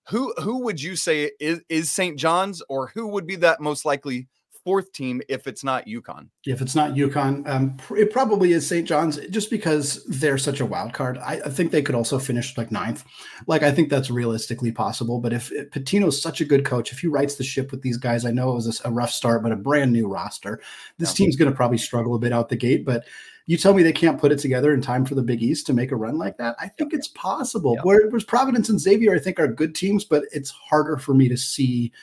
Who 0.10 0.34
who 0.42 0.64
would 0.64 0.82
you 0.82 0.96
say 0.96 1.32
is 1.40 1.62
is 1.70 1.92
St. 1.92 2.18
John's, 2.18 2.64
or 2.70 2.88
who 2.88 3.08
would 3.10 3.28
be 3.28 3.36
that 3.38 3.62
most 3.62 3.86
likely? 3.86 4.28
Fourth 4.68 4.92
team 4.92 5.22
if 5.30 5.48
it's 5.48 5.64
not 5.64 5.86
UConn. 5.86 6.28
If 6.46 6.62
it's 6.62 6.76
not 6.76 6.92
UConn, 6.92 7.48
um, 7.48 7.78
it 7.98 8.12
probably 8.12 8.52
is 8.52 8.68
St. 8.68 8.86
John's 8.86 9.16
just 9.28 9.50
because 9.50 10.04
they're 10.08 10.38
such 10.38 10.60
a 10.60 10.66
wild 10.66 10.92
card. 10.92 11.18
I, 11.20 11.40
I, 11.46 11.50
think 11.50 11.72
they 11.72 11.82
could 11.82 11.96
also 11.96 12.20
finish 12.20 12.58
like 12.58 12.70
ninth. 12.70 13.06
Like 13.48 13.64
I 13.64 13.72
think 13.72 13.90
that's 13.90 14.12
realistically 14.12 14.74
possible. 14.74 15.20
But 15.20 15.32
if, 15.32 15.54
if 15.54 15.70
Pitino's 15.70 16.22
such 16.22 16.42
a 16.42 16.46
good 16.46 16.66
coach, 16.66 16.92
if 16.92 17.00
he 17.00 17.08
rights 17.08 17.36
the 17.36 17.46
ship 17.46 17.72
with 17.72 17.82
these 17.82 17.96
guys, 17.96 18.26
I 18.26 18.32
know 18.32 18.52
it 18.52 18.56
was 18.56 18.82
a, 18.82 18.90
a 18.90 18.92
rough 18.92 19.12
start, 19.12 19.42
but 19.42 19.54
a 19.54 19.56
brand 19.56 19.94
new 19.94 20.10
roster. 20.10 20.60
This 20.98 21.12
yeah. 21.12 21.24
team's 21.24 21.38
going 21.38 21.50
to 21.50 21.56
probably 21.56 21.78
struggle 21.78 22.14
a 22.16 22.20
bit 22.20 22.34
out 22.34 22.50
the 22.50 22.58
gate, 22.58 22.84
but 22.84 23.06
you 23.46 23.56
tell 23.56 23.74
me 23.74 23.84
they 23.84 23.94
can't 23.94 24.20
put 24.20 24.34
it 24.34 24.40
together 24.40 24.74
in 24.74 24.82
time 24.82 25.06
for 25.06 25.16
the 25.16 25.24
Big 25.24 25.42
East 25.42 25.66
to 25.68 25.74
make 25.74 25.94
a 25.94 25.96
run 25.96 26.18
like 26.18 26.38
that. 26.38 26.58
I 26.60 26.68
think 26.68 26.94
it's 26.94 27.08
possible. 27.08 27.78
Where 27.84 28.06
Whereas 28.08 28.26
Providence 28.26 28.68
and 28.68 28.80
Xavier, 28.80 29.16
I 29.16 29.20
think, 29.20 29.40
are 29.40 29.48
good 29.48 29.74
teams, 29.74 30.04
but 30.04 30.26
it's 30.34 30.50
harder 30.50 30.98
for 30.98 31.14
me 31.14 31.30
to 31.30 31.38
see 31.38 31.94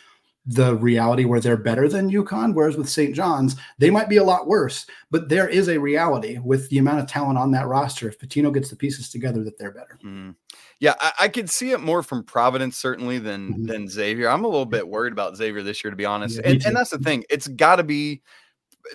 the 0.46 0.76
reality 0.76 1.24
where 1.24 1.40
they're 1.40 1.56
better 1.56 1.88
than 1.88 2.10
UConn. 2.10 2.54
Whereas 2.54 2.76
with 2.76 2.88
St. 2.88 3.14
John's, 3.14 3.56
they 3.78 3.90
might 3.90 4.08
be 4.08 4.18
a 4.18 4.24
lot 4.24 4.46
worse, 4.46 4.86
but 5.10 5.28
there 5.28 5.48
is 5.48 5.68
a 5.68 5.78
reality 5.78 6.38
with 6.38 6.68
the 6.68 6.78
amount 6.78 7.00
of 7.00 7.06
talent 7.06 7.38
on 7.38 7.50
that 7.52 7.66
roster. 7.66 8.08
If 8.08 8.18
Pitino 8.18 8.52
gets 8.52 8.68
the 8.68 8.76
pieces 8.76 9.08
together, 9.08 9.42
that 9.44 9.58
they're 9.58 9.72
better. 9.72 9.98
Mm. 10.04 10.34
Yeah, 10.80 10.94
I, 11.00 11.12
I, 11.20 11.28
could 11.28 11.48
see 11.48 11.70
it 11.70 11.80
more 11.80 12.02
from 12.02 12.24
Providence 12.24 12.76
certainly 12.76 13.18
than 13.18 13.52
mm-hmm. 13.52 13.66
than 13.66 13.88
Xavier. 13.88 14.28
I'm 14.28 14.44
a 14.44 14.48
little 14.48 14.66
bit 14.66 14.86
worried 14.86 15.12
about 15.12 15.36
Xavier 15.36 15.62
this 15.62 15.82
year, 15.82 15.90
to 15.90 15.96
be 15.96 16.04
honest. 16.04 16.36
Yeah, 16.36 16.50
and, 16.50 16.66
and 16.66 16.76
that's 16.76 16.90
the 16.90 16.98
thing; 16.98 17.24
it's 17.30 17.48
got 17.48 17.76
to 17.76 17.84
be. 17.84 18.22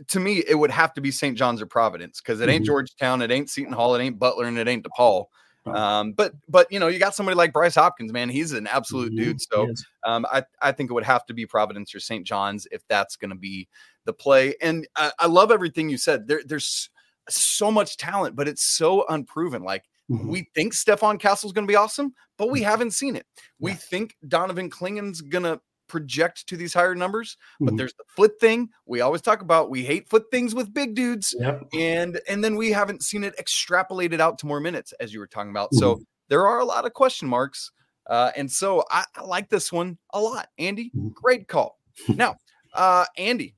To 0.09 0.19
me, 0.19 0.43
it 0.47 0.53
would 0.53 0.69
have 0.69 0.93
to 0.93 1.01
be 1.01 1.09
St. 1.09 1.35
John's 1.35 1.63
or 1.63 1.65
Providence 1.65 2.21
because 2.21 2.41
it 2.41 2.49
ain't 2.49 2.61
mm-hmm. 2.61 2.67
Georgetown, 2.67 3.23
it 3.23 3.31
ain't 3.31 3.49
Seton 3.49 3.73
Hall, 3.73 3.95
it 3.95 4.03
ain't 4.03 4.19
Butler, 4.19 4.45
and 4.45 4.59
it 4.59 4.67
ain't 4.67 4.85
DePaul. 4.85 5.25
Um, 5.65 6.13
but 6.13 6.33
but 6.47 6.71
you 6.71 6.79
know, 6.79 6.87
you 6.87 6.99
got 6.99 7.15
somebody 7.15 7.35
like 7.35 7.53
Bryce 7.53 7.75
Hopkins, 7.75 8.11
man. 8.11 8.29
He's 8.29 8.53
an 8.53 8.67
absolute 8.67 9.13
mm-hmm. 9.13 9.23
dude. 9.23 9.41
So 9.41 9.73
um, 10.05 10.25
I 10.31 10.43
I 10.61 10.71
think 10.71 10.89
it 10.89 10.93
would 10.93 11.03
have 11.03 11.25
to 11.27 11.33
be 11.33 11.45
Providence 11.45 11.93
or 11.93 11.99
St. 11.99 12.25
John's 12.25 12.67
if 12.71 12.81
that's 12.87 13.15
going 13.15 13.29
to 13.29 13.35
be 13.35 13.67
the 14.05 14.13
play. 14.13 14.55
And 14.61 14.87
I, 14.95 15.11
I, 15.19 15.27
love 15.27 15.51
everything 15.51 15.89
you 15.89 15.97
said. 15.97 16.27
There 16.27 16.41
there's 16.45 16.89
so 17.29 17.71
much 17.71 17.97
talent, 17.97 18.35
but 18.35 18.47
it's 18.47 18.63
so 18.63 19.05
unproven. 19.07 19.63
Like 19.63 19.83
mm-hmm. 20.09 20.29
we 20.29 20.49
think 20.55 20.73
Stephon 20.73 21.19
Castle's 21.19 21.53
going 21.53 21.67
to 21.67 21.71
be 21.71 21.75
awesome, 21.75 22.13
but 22.37 22.49
we 22.49 22.61
mm-hmm. 22.61 22.69
haven't 22.69 22.91
seen 22.91 23.15
it. 23.15 23.25
We 23.59 23.71
yeah. 23.71 23.77
think 23.77 24.15
Donovan 24.27 24.69
Clingan's 24.69 25.21
going 25.21 25.43
to 25.43 25.59
project 25.89 26.47
to 26.47 26.55
these 26.55 26.73
higher 26.73 26.95
numbers 26.95 27.37
but 27.59 27.67
mm-hmm. 27.67 27.77
there's 27.77 27.93
the 27.95 28.03
foot 28.07 28.39
thing 28.39 28.69
we 28.85 29.01
always 29.01 29.21
talk 29.21 29.41
about 29.41 29.69
we 29.69 29.83
hate 29.83 30.07
foot 30.09 30.25
things 30.31 30.55
with 30.55 30.73
big 30.73 30.95
dudes 30.95 31.35
yep. 31.39 31.61
and 31.73 32.21
and 32.29 32.43
then 32.43 32.55
we 32.55 32.71
haven't 32.71 33.03
seen 33.03 33.23
it 33.23 33.35
extrapolated 33.37 34.19
out 34.19 34.37
to 34.37 34.45
more 34.45 34.59
minutes 34.59 34.93
as 34.99 35.13
you 35.13 35.19
were 35.19 35.27
talking 35.27 35.51
about 35.51 35.69
mm-hmm. 35.71 35.79
so 35.79 36.01
there 36.29 36.47
are 36.47 36.59
a 36.59 36.65
lot 36.65 36.85
of 36.85 36.93
question 36.93 37.27
marks 37.27 37.71
uh, 38.07 38.31
and 38.35 38.49
so 38.51 38.83
I, 38.89 39.03
I, 39.15 39.23
like 39.23 39.49
this 39.49 39.71
one 39.71 39.97
a 40.13 40.21
lot 40.21 40.47
andy 40.57 40.91
mm-hmm. 40.95 41.09
great 41.09 41.47
call 41.47 41.79
now 42.07 42.37
uh, 42.73 43.05
andy 43.17 43.55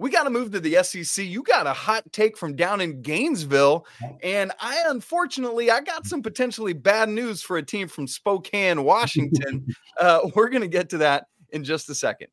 we 0.00 0.08
got 0.08 0.22
to 0.22 0.30
move 0.30 0.50
to 0.52 0.60
the 0.60 0.82
SEC. 0.82 1.26
You 1.26 1.42
got 1.42 1.66
a 1.66 1.74
hot 1.74 2.10
take 2.10 2.38
from 2.38 2.56
down 2.56 2.80
in 2.80 3.02
Gainesville, 3.02 3.86
and 4.22 4.50
I 4.58 4.84
unfortunately 4.88 5.70
I 5.70 5.82
got 5.82 6.06
some 6.06 6.22
potentially 6.22 6.72
bad 6.72 7.10
news 7.10 7.42
for 7.42 7.58
a 7.58 7.62
team 7.62 7.86
from 7.86 8.06
Spokane, 8.06 8.82
Washington. 8.82 9.66
uh, 10.00 10.20
we're 10.34 10.48
gonna 10.48 10.68
get 10.68 10.88
to 10.90 10.98
that 10.98 11.26
in 11.52 11.64
just 11.64 11.88
a 11.90 11.94
second. 11.94 12.28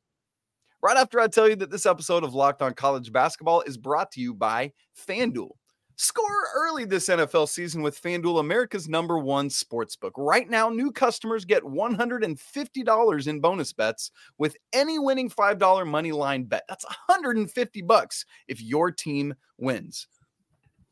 Right 0.81 0.97
after 0.97 1.19
I 1.19 1.27
tell 1.27 1.49
you 1.49 1.55
that 1.57 1.71
this 1.71 1.85
episode 1.85 2.23
of 2.23 2.35
Locked 2.35 2.61
On 2.61 2.73
College 2.73 3.11
Basketball 3.11 3.61
is 3.61 3.77
brought 3.77 4.11
to 4.11 4.21
you 4.21 4.33
by 4.33 4.73
FanDuel. 5.07 5.51
Score 5.99 6.25
early 6.55 6.85
this 6.85 7.09
NFL 7.09 7.49
season 7.49 7.81
with 7.81 7.99
FanDuel, 7.99 8.39
America's 8.39 8.87
number 8.87 9.17
one 9.17 9.49
sportsbook. 9.49 10.11
Right 10.15 10.47
now, 10.47 10.69
new 10.69 10.91
customers 10.91 11.43
get 11.43 11.63
$150 11.63 13.27
in 13.27 13.39
bonus 13.39 13.73
bets 13.73 14.11
with 14.37 14.55
any 14.73 14.99
winning 14.99 15.27
$5 15.27 15.87
money 15.87 16.11
line 16.11 16.43
bet. 16.43 16.65
That's 16.69 16.85
150 16.85 17.81
bucks 17.81 18.25
if 18.47 18.61
your 18.61 18.91
team 18.91 19.33
wins. 19.57 20.07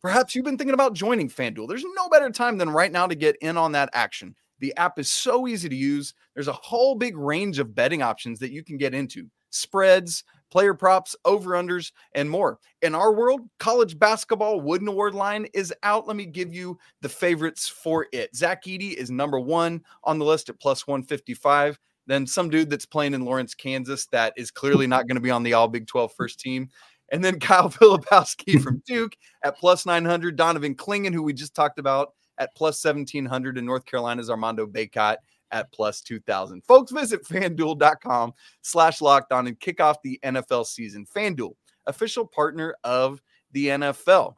Perhaps 0.01 0.33
you've 0.33 0.45
been 0.45 0.57
thinking 0.57 0.73
about 0.73 0.93
joining 0.93 1.29
FanDuel. 1.29 1.67
There's 1.67 1.85
no 1.95 2.09
better 2.09 2.31
time 2.31 2.57
than 2.57 2.71
right 2.71 2.91
now 2.91 3.05
to 3.05 3.13
get 3.13 3.35
in 3.41 3.57
on 3.57 3.73
that 3.73 3.89
action. 3.93 4.35
The 4.65 4.75
app 4.77 4.97
is 4.97 5.11
so 5.11 5.47
easy 5.47 5.69
to 5.69 5.75
use. 5.75 6.15
There's 6.33 6.47
a 6.47 6.53
whole 6.53 6.95
big 6.95 7.15
range 7.15 7.59
of 7.59 7.75
betting 7.75 8.01
options 8.01 8.39
that 8.39 8.51
you 8.51 8.63
can 8.63 8.77
get 8.77 8.95
into 8.95 9.29
spreads, 9.51 10.23
player 10.49 10.73
props, 10.73 11.15
over 11.23 11.51
unders, 11.51 11.91
and 12.15 12.27
more. 12.27 12.57
In 12.81 12.95
our 12.95 13.13
world, 13.13 13.41
college 13.59 13.99
basketball 13.99 14.59
Wooden 14.61 14.87
Award 14.87 15.13
line 15.13 15.45
is 15.53 15.71
out. 15.83 16.07
Let 16.07 16.15
me 16.15 16.25
give 16.25 16.51
you 16.51 16.79
the 17.01 17.09
favorites 17.09 17.67
for 17.67 18.07
it. 18.11 18.35
Zach 18.35 18.63
Edey 18.63 18.95
is 18.95 19.11
number 19.11 19.39
one 19.39 19.83
on 20.03 20.17
the 20.17 20.25
list 20.25 20.49
at 20.49 20.59
plus 20.59 20.87
155. 20.87 21.77
Then 22.07 22.25
some 22.25 22.49
dude 22.49 22.71
that's 22.71 22.87
playing 22.87 23.13
in 23.13 23.23
Lawrence, 23.23 23.53
Kansas, 23.53 24.07
that 24.07 24.33
is 24.35 24.49
clearly 24.49 24.87
not 24.87 25.07
going 25.07 25.17
to 25.17 25.21
be 25.21 25.29
on 25.29 25.43
the 25.43 25.53
All 25.53 25.67
Big 25.67 25.85
12 25.85 26.11
first 26.13 26.39
team. 26.39 26.69
And 27.11 27.23
then 27.23 27.39
Kyle 27.39 27.69
Filipowski 27.69 28.59
from 28.59 28.81
Duke 28.87 29.15
at 29.43 29.59
plus 29.59 29.85
900. 29.85 30.35
Donovan 30.35 30.73
Clingan, 30.73 31.13
who 31.13 31.21
we 31.21 31.33
just 31.33 31.53
talked 31.53 31.77
about, 31.77 32.13
at 32.37 32.55
plus 32.55 32.83
1700 32.83 33.57
in 33.57 33.65
North 33.65 33.85
Carolina's 33.85 34.29
Armando 34.29 34.65
Bacot 34.65 35.17
at 35.51 35.71
plus 35.71 36.01
2000. 36.01 36.63
Folks, 36.65 36.91
visit 36.91 37.23
fanduel.com 37.23 38.33
slash 38.61 39.01
locked 39.01 39.31
on 39.31 39.47
and 39.47 39.59
kick 39.59 39.79
off 39.79 40.01
the 40.03 40.19
NFL 40.23 40.65
season. 40.65 41.05
Fanduel, 41.05 41.55
official 41.85 42.25
partner 42.25 42.75
of 42.83 43.21
the 43.51 43.67
NFL. 43.67 44.35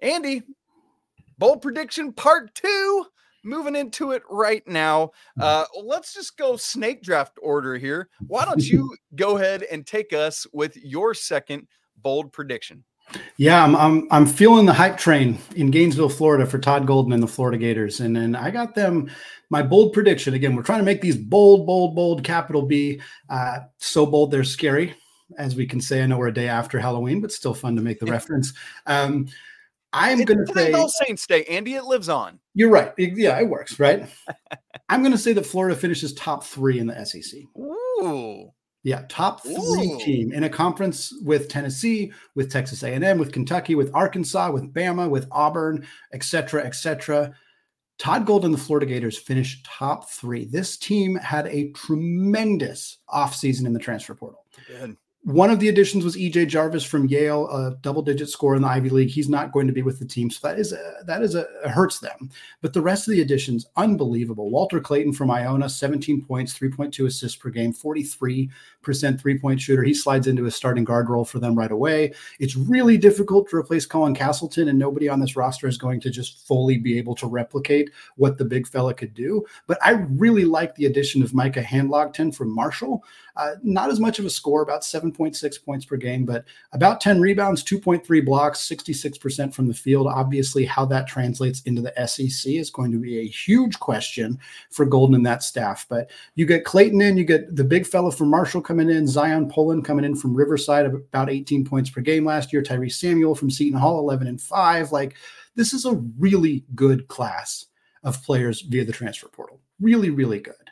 Andy, 0.00 0.42
bold 1.38 1.62
prediction 1.62 2.12
part 2.12 2.54
two. 2.54 3.06
Moving 3.42 3.74
into 3.74 4.10
it 4.10 4.22
right 4.28 4.62
now. 4.66 5.12
Hmm. 5.36 5.42
Uh, 5.42 5.64
let's 5.82 6.12
just 6.12 6.36
go 6.36 6.56
snake 6.56 7.02
draft 7.02 7.38
order 7.42 7.78
here. 7.78 8.10
Why 8.26 8.44
don't 8.44 8.62
you 8.62 8.94
go 9.14 9.38
ahead 9.38 9.62
and 9.62 9.86
take 9.86 10.12
us 10.12 10.46
with 10.52 10.76
your 10.76 11.14
second 11.14 11.66
bold 12.02 12.32
prediction? 12.32 12.84
Yeah, 13.36 13.64
I'm, 13.64 13.74
I'm 13.74 14.06
I'm 14.10 14.26
feeling 14.26 14.66
the 14.66 14.72
hype 14.72 14.96
train 14.96 15.38
in 15.56 15.70
Gainesville, 15.70 16.08
Florida 16.08 16.46
for 16.46 16.58
Todd 16.58 16.86
Golden 16.86 17.12
and 17.12 17.22
the 17.22 17.28
Florida 17.28 17.58
Gators. 17.58 18.00
And 18.00 18.14
then 18.14 18.36
I 18.36 18.50
got 18.50 18.74
them 18.74 19.10
my 19.50 19.62
bold 19.62 19.92
prediction. 19.92 20.34
Again, 20.34 20.54
we're 20.54 20.62
trying 20.62 20.78
to 20.78 20.84
make 20.84 21.00
these 21.00 21.16
bold, 21.16 21.66
bold, 21.66 21.94
bold 21.94 22.24
capital 22.24 22.62
B. 22.62 23.00
Uh, 23.28 23.60
so 23.78 24.06
bold 24.06 24.30
they're 24.30 24.44
scary, 24.44 24.94
as 25.36 25.56
we 25.56 25.66
can 25.66 25.80
say. 25.80 26.02
I 26.02 26.06
know 26.06 26.18
we're 26.18 26.28
a 26.28 26.34
day 26.34 26.48
after 26.48 26.78
Halloween, 26.78 27.20
but 27.20 27.32
still 27.32 27.54
fun 27.54 27.76
to 27.76 27.82
make 27.82 27.98
the 27.98 28.06
reference. 28.06 28.52
Um, 28.86 29.26
I'm 29.92 30.24
going 30.24 30.46
to 30.46 30.54
say 30.54 30.72
all 30.72 30.88
Saints 30.88 31.26
Day, 31.26 31.44
Andy. 31.44 31.74
It 31.74 31.84
lives 31.84 32.08
on. 32.08 32.38
You're 32.54 32.70
right. 32.70 32.92
Yeah, 32.96 33.38
it 33.40 33.48
works, 33.48 33.80
right? 33.80 34.08
I'm 34.88 35.00
going 35.00 35.12
to 35.12 35.18
say 35.18 35.32
that 35.32 35.46
Florida 35.46 35.74
finishes 35.74 36.14
top 36.14 36.44
three 36.44 36.78
in 36.78 36.86
the 36.86 37.04
SEC. 37.04 37.40
Ooh. 37.58 38.52
Yeah, 38.82 39.04
top 39.08 39.42
three 39.42 39.92
Ooh. 39.92 40.00
team 40.00 40.32
in 40.32 40.44
a 40.44 40.48
conference 40.48 41.12
with 41.22 41.48
Tennessee, 41.48 42.12
with 42.34 42.50
Texas 42.50 42.82
A&M, 42.82 43.18
with 43.18 43.30
Kentucky, 43.30 43.74
with 43.74 43.94
Arkansas, 43.94 44.50
with 44.50 44.72
Bama, 44.72 45.10
with 45.10 45.26
Auburn, 45.30 45.86
etc., 46.14 46.64
etc. 46.64 47.34
Todd 47.98 48.24
Golden 48.24 48.52
the 48.52 48.58
Florida 48.58 48.86
Gators 48.86 49.18
finished 49.18 49.66
top 49.66 50.08
three. 50.08 50.46
This 50.46 50.78
team 50.78 51.16
had 51.16 51.46
a 51.48 51.70
tremendous 51.72 52.98
offseason 53.10 53.66
in 53.66 53.74
the 53.74 53.78
transfer 53.78 54.14
portal. 54.14 54.46
Good. 54.66 54.96
One 55.24 55.50
of 55.50 55.60
the 55.60 55.68
additions 55.68 56.02
was 56.02 56.16
EJ 56.16 56.48
Jarvis 56.48 56.82
from 56.82 57.06
Yale, 57.06 57.46
a 57.50 57.76
double-digit 57.82 58.30
score 58.30 58.56
in 58.56 58.62
the 58.62 58.68
Ivy 58.68 58.88
League. 58.88 59.10
He's 59.10 59.28
not 59.28 59.52
going 59.52 59.66
to 59.66 59.72
be 59.72 59.82
with 59.82 59.98
the 59.98 60.06
team, 60.06 60.30
so 60.30 60.48
that 60.48 60.58
is 60.58 60.72
a, 60.72 60.94
that 61.04 61.22
is 61.22 61.34
a 61.34 61.46
hurts 61.68 61.98
them. 61.98 62.30
But 62.62 62.72
the 62.72 62.80
rest 62.80 63.06
of 63.06 63.12
the 63.12 63.20
additions, 63.20 63.66
unbelievable. 63.76 64.50
Walter 64.50 64.80
Clayton 64.80 65.12
from 65.12 65.30
Iona, 65.30 65.68
17 65.68 66.24
points, 66.24 66.58
3.2 66.58 67.06
assists 67.06 67.36
per 67.36 67.50
game, 67.50 67.70
43 67.70 68.50
percent 68.82 69.20
three-point 69.20 69.60
shooter. 69.60 69.82
He 69.82 69.92
slides 69.92 70.26
into 70.26 70.46
a 70.46 70.50
starting 70.50 70.84
guard 70.84 71.10
role 71.10 71.26
for 71.26 71.38
them 71.38 71.54
right 71.54 71.70
away. 71.70 72.14
It's 72.38 72.56
really 72.56 72.96
difficult 72.96 73.48
to 73.50 73.56
replace 73.56 73.84
Colin 73.84 74.14
Castleton, 74.14 74.68
and 74.68 74.78
nobody 74.78 75.08
on 75.08 75.20
this 75.20 75.36
roster 75.36 75.68
is 75.68 75.76
going 75.76 76.00
to 76.00 76.10
just 76.10 76.46
fully 76.46 76.78
be 76.78 76.96
able 76.96 77.14
to 77.16 77.26
replicate 77.26 77.90
what 78.16 78.38
the 78.38 78.44
big 78.44 78.66
fella 78.66 78.94
could 78.94 79.12
do. 79.12 79.44
But 79.66 79.78
I 79.82 79.90
really 79.90 80.46
like 80.46 80.74
the 80.74 80.86
addition 80.86 81.22
of 81.22 81.34
Micah 81.34 81.62
Handlogten 81.62 82.34
from 82.34 82.54
Marshall. 82.54 83.04
Uh, 83.36 83.52
not 83.62 83.90
as 83.90 84.00
much 84.00 84.18
of 84.18 84.24
a 84.24 84.30
score, 84.30 84.62
about 84.62 84.84
7.6 85.12 85.64
points 85.64 85.84
per 85.84 85.96
game, 85.96 86.24
but 86.24 86.44
about 86.72 87.00
10 87.00 87.20
rebounds, 87.20 87.64
2.3 87.64 88.24
blocks, 88.24 88.68
66% 88.68 89.52
from 89.52 89.66
the 89.66 89.74
field. 89.74 90.06
Obviously, 90.06 90.64
how 90.64 90.84
that 90.86 91.06
translates 91.06 91.62
into 91.62 91.82
the 91.82 92.06
SEC 92.06 92.52
is 92.52 92.70
going 92.70 92.92
to 92.92 92.98
be 92.98 93.18
a 93.18 93.28
huge 93.28 93.78
question 93.78 94.38
for 94.70 94.84
Golden 94.84 95.14
and 95.14 95.26
that 95.26 95.42
staff. 95.42 95.86
But 95.88 96.10
you 96.34 96.46
get 96.46 96.64
Clayton 96.64 97.00
in, 97.00 97.16
you 97.16 97.24
get 97.24 97.54
the 97.54 97.64
big 97.64 97.86
fella 97.86 98.12
from 98.12 98.30
Marshall 98.30 98.62
coming 98.62 98.90
in, 98.90 99.04
Zyon 99.04 99.50
Pullin 99.50 99.82
coming 99.82 100.04
in 100.04 100.14
from 100.14 100.34
Riverside, 100.34 100.86
about 100.86 101.30
18 101.30 101.64
points 101.64 101.90
per 101.90 102.00
game 102.00 102.24
last 102.24 102.52
year, 102.52 102.62
Tyrese 102.62 102.92
Samuel 102.92 103.34
from 103.34 103.50
Seton 103.50 103.78
Hall, 103.78 103.98
11 103.98 104.26
and 104.26 104.40
5. 104.40 104.92
Like, 104.92 105.16
this 105.54 105.72
is 105.72 105.84
a 105.84 106.00
really 106.18 106.64
good 106.74 107.08
class 107.08 107.66
of 108.02 108.22
players 108.22 108.62
via 108.62 108.84
the 108.84 108.92
transfer 108.92 109.28
portal. 109.28 109.60
Really, 109.80 110.10
really 110.10 110.40
good. 110.40 110.69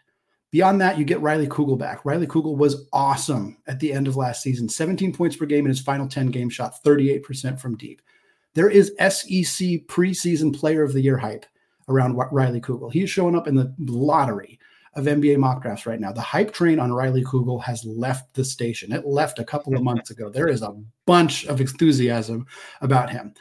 Beyond 0.50 0.80
that, 0.80 0.98
you 0.98 1.04
get 1.04 1.20
Riley 1.20 1.46
Kugel 1.46 1.78
back. 1.78 2.04
Riley 2.04 2.26
Kugel 2.26 2.56
was 2.56 2.88
awesome 2.92 3.58
at 3.66 3.80
the 3.80 3.92
end 3.92 4.08
of 4.08 4.16
last 4.16 4.42
season 4.42 4.68
17 4.68 5.12
points 5.12 5.36
per 5.36 5.44
game 5.44 5.66
in 5.66 5.70
his 5.70 5.80
final 5.80 6.08
10 6.08 6.28
game 6.28 6.48
shot, 6.48 6.82
38% 6.84 7.60
from 7.60 7.76
deep. 7.76 8.00
There 8.54 8.70
is 8.70 8.94
SEC 8.98 9.86
preseason 9.86 10.58
player 10.58 10.82
of 10.82 10.94
the 10.94 11.02
year 11.02 11.18
hype 11.18 11.44
around 11.88 12.16
Riley 12.32 12.60
Kugel. 12.60 12.92
He's 12.92 13.10
showing 13.10 13.36
up 13.36 13.46
in 13.46 13.54
the 13.54 13.74
lottery 13.78 14.58
of 14.94 15.04
NBA 15.04 15.38
mock 15.38 15.62
drafts 15.62 15.86
right 15.86 16.00
now. 16.00 16.12
The 16.12 16.20
hype 16.20 16.52
train 16.52 16.80
on 16.80 16.92
Riley 16.92 17.22
Kugel 17.22 17.62
has 17.62 17.84
left 17.84 18.34
the 18.34 18.44
station. 18.44 18.92
It 18.92 19.06
left 19.06 19.38
a 19.38 19.44
couple 19.44 19.76
of 19.76 19.82
months 19.82 20.10
ago. 20.10 20.28
There 20.28 20.48
is 20.48 20.62
a 20.62 20.74
bunch 21.06 21.46
of 21.46 21.60
enthusiasm 21.60 22.46
about 22.80 23.10
him. 23.10 23.34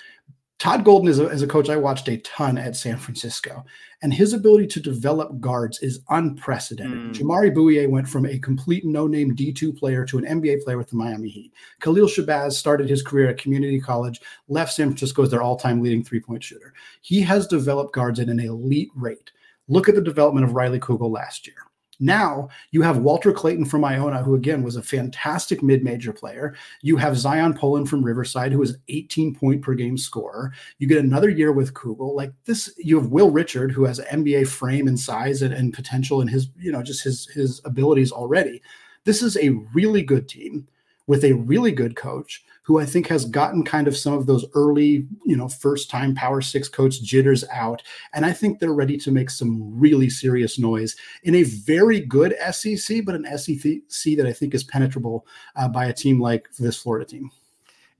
Todd 0.59 0.83
Golden 0.83 1.07
is 1.07 1.19
a, 1.19 1.25
as 1.25 1.43
a 1.43 1.47
coach 1.47 1.69
I 1.69 1.77
watched 1.77 2.07
a 2.07 2.17
ton 2.17 2.57
at 2.57 2.75
San 2.75 2.97
Francisco, 2.97 3.63
and 4.01 4.11
his 4.11 4.33
ability 4.33 4.65
to 4.67 4.79
develop 4.79 5.39
guards 5.39 5.79
is 5.83 5.99
unprecedented. 6.09 6.97
Mm. 6.97 7.13
Jamaree 7.13 7.55
Bouyea 7.55 7.87
went 7.87 8.09
from 8.09 8.25
a 8.25 8.39
complete 8.39 8.83
no-name 8.83 9.35
D2 9.35 9.77
player 9.77 10.03
to 10.05 10.17
an 10.17 10.25
NBA 10.25 10.63
player 10.63 10.77
with 10.79 10.89
the 10.89 10.95
Miami 10.95 11.29
Heat. 11.29 11.53
Khalil 11.79 12.07
Shabazz 12.07 12.53
started 12.53 12.89
his 12.89 13.03
career 13.03 13.29
at 13.29 13.37
community 13.37 13.79
college, 13.79 14.19
left 14.47 14.73
San 14.73 14.87
Francisco 14.87 15.21
as 15.21 15.29
their 15.29 15.43
all-time 15.43 15.79
leading 15.79 16.03
three-point 16.03 16.43
shooter. 16.43 16.73
He 17.01 17.21
has 17.21 17.45
developed 17.45 17.93
guards 17.93 18.19
at 18.19 18.29
an 18.29 18.39
elite 18.39 18.91
rate. 18.95 19.31
Look 19.67 19.87
at 19.87 19.95
the 19.95 20.01
development 20.01 20.45
of 20.45 20.53
Riley 20.53 20.79
Kugel 20.79 21.11
last 21.11 21.45
year. 21.45 21.66
Now 21.99 22.49
you 22.71 22.81
have 22.81 22.99
Walter 22.99 23.31
Clayton 23.31 23.65
from 23.65 23.83
Iona, 23.83 24.21
who 24.21 24.35
again 24.35 24.63
was 24.63 24.75
a 24.75 24.81
fantastic 24.81 25.63
mid-major 25.63 26.13
player. 26.13 26.55
You 26.81 26.97
have 26.97 27.13
Zyon 27.13 27.57
Pullin 27.57 27.85
from 27.85 28.03
Riverside, 28.03 28.51
who 28.51 28.61
is 28.61 28.77
18 28.87 29.33
point 29.33 29.61
per 29.61 29.73
game 29.73 29.97
scorer. 29.97 30.53
You 30.77 30.87
get 30.87 31.03
another 31.03 31.29
year 31.29 31.51
with 31.51 31.73
Kugel. 31.73 32.15
Like 32.15 32.33
this, 32.45 32.73
you 32.77 32.99
have 32.99 33.11
Will 33.11 33.31
Richard, 33.31 33.71
who 33.71 33.85
has 33.85 33.99
NBA 33.99 34.47
frame 34.47 34.87
and 34.87 34.99
size 34.99 35.41
and, 35.41 35.53
and 35.53 35.73
potential 35.73 36.21
and 36.21 36.29
his, 36.29 36.49
you 36.59 36.71
know, 36.71 36.83
just 36.83 37.03
his 37.03 37.27
his 37.27 37.61
abilities 37.65 38.11
already. 38.11 38.61
This 39.03 39.23
is 39.23 39.37
a 39.37 39.49
really 39.73 40.03
good 40.03 40.27
team 40.27 40.67
with 41.07 41.23
a 41.23 41.33
really 41.33 41.71
good 41.71 41.95
coach 41.95 42.43
who 42.67 42.79
I 42.79 42.85
think 42.85 43.07
has 43.07 43.23
gotten 43.23 43.63
kind 43.63 43.87
of 43.87 43.95
some 43.95 44.11
of 44.11 44.25
those 44.25 44.45
early, 44.53 45.07
you 45.25 45.37
know, 45.37 45.47
first 45.47 45.89
time 45.89 46.13
Power 46.13 46.41
Six 46.41 46.67
coach 46.67 47.01
jitters 47.01 47.45
out. 47.49 47.81
And 48.13 48.25
I 48.25 48.33
think 48.33 48.59
they're 48.59 48.73
ready 48.73 48.97
to 48.97 49.11
make 49.11 49.29
some 49.29 49.79
really 49.79 50.09
serious 50.09 50.59
noise 50.59 50.97
in 51.23 51.33
a 51.33 51.43
very 51.43 52.01
good 52.01 52.35
SEC, 52.51 53.05
but 53.05 53.15
an 53.15 53.25
SEC 53.37 54.17
that 54.17 54.25
I 54.27 54.33
think 54.33 54.53
is 54.53 54.65
penetrable 54.65 55.25
uh, 55.55 55.69
by 55.69 55.85
a 55.85 55.93
team 55.93 56.19
like 56.19 56.49
this 56.59 56.75
Florida 56.75 57.05
team. 57.05 57.31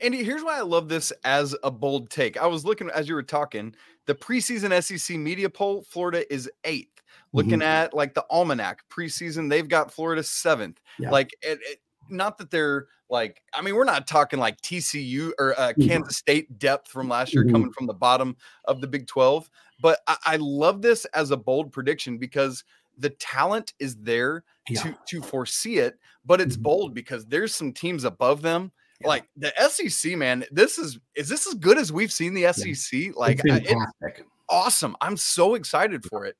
Andy, 0.02 0.22
here's 0.22 0.44
why 0.44 0.58
I 0.58 0.64
love 0.64 0.90
this 0.90 1.14
as 1.24 1.56
a 1.64 1.72
bold 1.72 2.10
take. 2.10 2.36
I 2.36 2.48
was 2.48 2.66
looking 2.66 2.90
as 2.90 3.08
you 3.08 3.16
were 3.16 3.24
talking, 3.24 3.74
the 4.06 4.16
preseason 4.16 4.84
SEC 4.84 5.16
media 5.16 5.50
poll, 5.50 5.84
Florida 5.84 6.32
is 6.32 6.52
eighth. 6.66 7.02
Looking 7.32 7.60
mm-hmm. 7.60 7.62
at 7.62 7.94
like 7.94 8.16
the 8.16 8.26
almanac 8.30 8.84
preseason, 8.90 9.50
they've 9.50 9.68
got 9.68 9.94
Florida 9.94 10.24
seventh. 10.24 10.82
Yeah. 11.00 11.12
Like 11.12 11.32
it, 11.42 11.60
it, 11.62 11.80
not 12.10 12.38
that 12.38 12.52
they're 12.52 12.88
like 13.10 13.42
I 13.54 13.62
mean 13.62 13.76
we're 13.76 13.86
not 13.86 14.08
talking 14.08 14.40
like 14.40 14.60
TCU 14.62 15.32
or 15.40 15.60
uh, 15.60 15.70
mm-hmm. 15.70 15.88
Kansas 15.88 16.18
State 16.18 16.60
depth 16.60 16.90
from 16.90 17.10
last 17.10 17.34
year 17.34 17.44
mm-hmm. 17.44 17.54
coming 17.54 17.72
from 17.72 17.88
the 17.88 17.94
bottom 17.94 18.36
of 18.66 18.82
the 18.82 18.88
Big 18.88 19.08
12 19.08 19.50
but 19.80 20.00
I, 20.08 20.18
I, 20.26 20.36
love 20.38 20.82
this 20.82 21.06
as 21.14 21.30
a 21.30 21.38
bold 21.38 21.72
prediction 21.72 22.18
because 22.18 22.64
the 22.98 23.12
talent 23.12 23.74
is 23.80 23.96
there 23.98 24.44
yeah. 24.70 24.82
to 24.82 24.98
to 25.08 25.22
foresee 25.22 25.78
it 25.78 26.00
but 26.26 26.42
it's 26.42 26.56
mm-hmm. 26.56 26.64
bold 26.64 26.94
because 26.94 27.26
there's 27.26 27.54
some 27.54 27.72
teams 27.72 28.04
above 28.04 28.42
them 28.42 28.72
yeah. 29.02 29.08
like 29.08 29.30
the 29.36 29.54
SEC 29.70 30.18
man 30.18 30.46
this 30.52 30.78
is 30.78 31.00
is 31.16 31.30
this 31.30 31.48
as 31.48 31.54
good 31.56 31.78
as 31.78 31.92
we've 31.92 32.12
seen 32.12 32.34
the 32.34 32.52
SEC 32.54 33.00
yeah. 33.00 33.12
like 33.16 33.42
it's, 33.44 33.72
it's 34.02 34.22
awesome 34.50 34.96
I'm 35.02 35.18
so 35.18 35.56
excited 35.56 36.04
for 36.06 36.26
it 36.26 36.36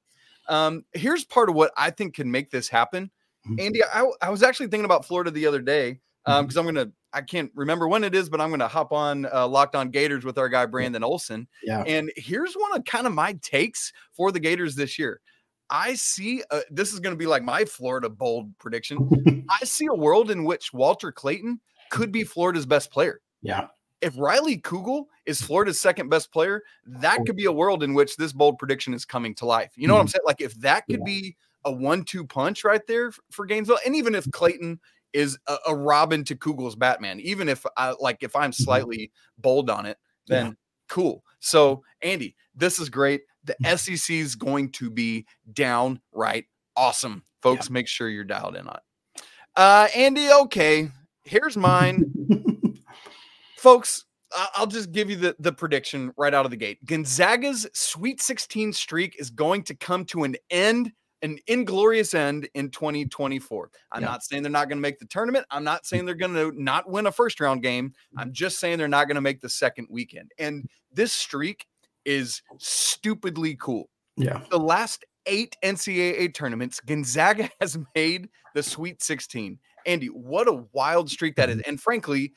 um 0.50 0.86
here's 0.94 1.26
part 1.26 1.50
of 1.50 1.56
what 1.56 1.72
I 1.78 1.92
think 1.92 2.16
can 2.16 2.32
make 2.32 2.52
this 2.52 2.70
happen. 2.70 3.12
Andy, 3.60 3.84
I, 3.84 4.10
I 4.22 4.30
was 4.30 4.44
actually 4.44 4.68
thinking 4.68 4.86
about 4.86 5.06
Florida 5.06 5.32
the 5.32 5.46
other 5.46 5.62
day 5.62 6.00
because 6.26 6.40
um, 6.40 6.48
mm-hmm. 6.48 6.60
I'm 6.60 6.66
gonna 6.66 6.92
I 7.14 7.22
can't 7.22 7.52
remember 7.56 7.88
when 7.88 8.04
it 8.04 8.14
is, 8.14 8.30
but 8.30 8.42
I'm 8.42 8.50
gonna 8.50 8.68
hop 8.68 8.92
on 8.92 9.28
uh, 9.34 9.48
Locked 9.48 9.76
On 9.76 9.90
Gators 9.90 10.26
with 10.26 10.38
our 10.38 10.50
guy 10.50 10.66
Brandon 10.66 11.04
Olson. 11.04 11.48
Yeah. 11.64 11.84
And 11.88 12.12
here's 12.16 12.54
one 12.54 12.76
of 12.76 12.86
kind 12.86 13.08
of 13.08 13.14
my 13.14 13.38
takes 13.42 13.94
for 14.12 14.32
the 14.32 14.40
Gators 14.40 14.76
this 14.76 15.00
year. 15.00 15.22
I 15.70 15.96
see 15.96 16.44
uh, 16.52 16.62
this 16.70 16.94
is 16.94 17.00
going 17.00 17.14
to 17.14 17.18
be 17.18 17.26
like 17.26 17.44
my 17.44 17.66
Florida 17.66 18.10
bold 18.10 18.58
prediction. 18.58 19.46
I 19.62 19.66
see 19.66 19.88
a 19.88 19.94
world 19.94 20.32
in 20.32 20.44
which 20.44 20.74
Walter 20.74 21.12
Clayton 21.12 21.60
could 21.90 22.12
be 22.12 22.24
Florida's 22.24 22.66
best 22.66 22.92
player. 22.92 23.22
Yeah. 23.42 23.68
If 24.02 24.18
Riley 24.18 24.58
Kugel 24.60 25.06
is 25.26 25.42
Florida's 25.42 25.80
second 25.80 26.10
best 26.10 26.32
player, 26.32 26.62
that 26.86 27.26
could 27.26 27.36
be 27.36 27.46
a 27.46 27.52
world 27.52 27.84
in 27.84 27.94
which 27.94 28.16
this 28.16 28.32
bold 28.32 28.60
prediction 28.60 28.94
is 28.94 29.06
coming 29.06 29.34
to 29.36 29.46
life. 29.46 29.72
You 29.76 29.88
know 29.88 29.94
mm-hmm. 29.94 29.98
what 29.98 30.02
I'm 30.02 30.08
saying? 30.08 30.22
Like 30.26 30.42
if 30.42 30.54
that 30.60 30.86
could 30.86 31.00
yeah. 31.00 31.06
be 31.06 31.38
a 31.68 31.72
one-two 31.72 32.26
punch 32.26 32.64
right 32.64 32.86
there 32.88 33.12
for 33.32 33.46
Gainesville. 33.46 33.80
And 33.86 33.96
even 33.96 34.16
if 34.16 34.30
Clayton 34.32 34.80
is 35.14 35.38
a, 35.48 35.58
a 35.68 35.76
Robin 35.76 36.24
to 36.26 36.36
Kugel's 36.36 36.76
Batman, 36.76 37.20
even 37.20 37.50
if 37.50 37.66
I 37.76 37.94
like 38.00 38.18
if 38.22 38.36
I'm 38.36 38.52
mm-hmm. 38.52 38.64
slightly 38.64 39.12
bold 39.38 39.70
on 39.70 39.86
it, 39.86 39.98
then 40.28 40.46
yeah. 40.46 40.52
cool. 40.90 41.24
So 41.40 41.84
Andy, 42.02 42.36
this 42.56 42.80
is 42.80 42.90
great. 42.90 43.22
The 43.44 43.56
mm. 43.64 43.78
SEC 43.78 44.16
is 44.16 44.36
going 44.36 44.72
to 44.74 44.90
be 44.90 45.26
downright 45.54 46.46
awesome. 46.76 47.24
Folks, 47.42 47.68
yeah. 47.68 47.74
make 47.74 47.88
sure 47.88 48.10
you're 48.10 48.24
dialed 48.24 48.56
in 48.56 48.68
on 48.68 48.76
it. 48.76 49.24
Uh, 49.56 49.88
Andy, 49.96 50.30
okay. 50.32 50.90
Here's 51.24 51.58
mine. 51.58 52.06
Folks, 53.58 54.06
I'll 54.56 54.68
just 54.68 54.92
give 54.92 55.10
you 55.10 55.16
the, 55.16 55.36
the 55.40 55.52
prediction 55.52 56.14
right 56.18 56.34
out 56.34 56.46
of 56.46 56.52
the 56.52 56.58
gate. 56.58 56.84
Gonzaga's 56.86 57.68
Sweet 57.74 58.22
16 58.22 58.74
streak 58.74 59.16
is 59.20 59.30
going 59.30 59.64
to 59.64 59.76
come 59.76 60.06
to 60.06 60.24
an 60.24 60.36
end 60.50 60.92
an 61.22 61.40
inglorious 61.48 62.14
end 62.14 62.48
in 62.54 62.70
2024. 62.70 63.72
I'm 63.92 64.02
yeah. 64.02 64.08
not 64.08 64.24
saying 64.24 64.44
they're 64.44 64.52
not 64.52 64.70
going 64.70 64.78
to 64.78 64.82
make 64.82 65.00
the 65.00 65.06
tournament. 65.06 65.46
I'm 65.50 65.64
not 65.64 65.86
saying 65.86 66.06
they're 66.06 66.16
going 66.16 66.34
to 66.34 66.52
not 66.56 66.90
win 66.90 67.08
a 67.08 67.12
first 67.12 67.40
round 67.40 67.64
game. 67.64 67.94
I'm 68.18 68.32
just 68.32 68.60
saying 68.60 68.78
they're 68.78 68.88
not 68.88 69.08
going 69.08 69.16
to 69.16 69.22
make 69.22 69.42
the 69.42 69.50
second 69.50 69.88
weekend. 69.90 70.32
And 70.38 70.70
this 70.92 71.14
streak 71.14 71.66
is 72.06 72.42
stupidly 72.58 73.56
cool. 73.60 73.90
Yeah. 74.16 74.42
The 74.50 74.60
last 74.60 75.06
eight 75.26 75.56
NCAA 75.64 76.34
tournaments, 76.34 76.80
Gonzaga 76.80 77.50
has 77.62 77.78
made 77.96 78.30
the 78.54 78.64
Sweet 78.64 79.02
16. 79.02 79.60
Andy, 79.86 80.08
what 80.08 80.48
a 80.48 80.66
wild 80.74 81.10
streak 81.10 81.36
that 81.36 81.50
is. 81.50 81.58
Mm-hmm. 81.58 81.70
And 81.70 81.82
frankly, 81.82 82.34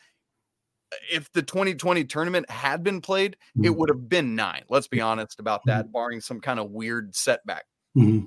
if 1.12 1.30
the 1.32 1.42
2020 1.42 2.04
tournament 2.04 2.50
had 2.50 2.82
been 2.82 3.00
played, 3.00 3.36
it 3.56 3.60
mm-hmm. 3.60 3.78
would 3.78 3.88
have 3.90 4.08
been 4.08 4.34
nine. 4.34 4.62
Let's 4.68 4.88
be 4.88 5.00
honest 5.00 5.38
about 5.38 5.60
that, 5.66 5.92
barring 5.92 6.20
some 6.20 6.40
kind 6.40 6.58
of 6.58 6.70
weird 6.70 7.14
setback. 7.14 7.64
Mm-hmm 7.96 8.26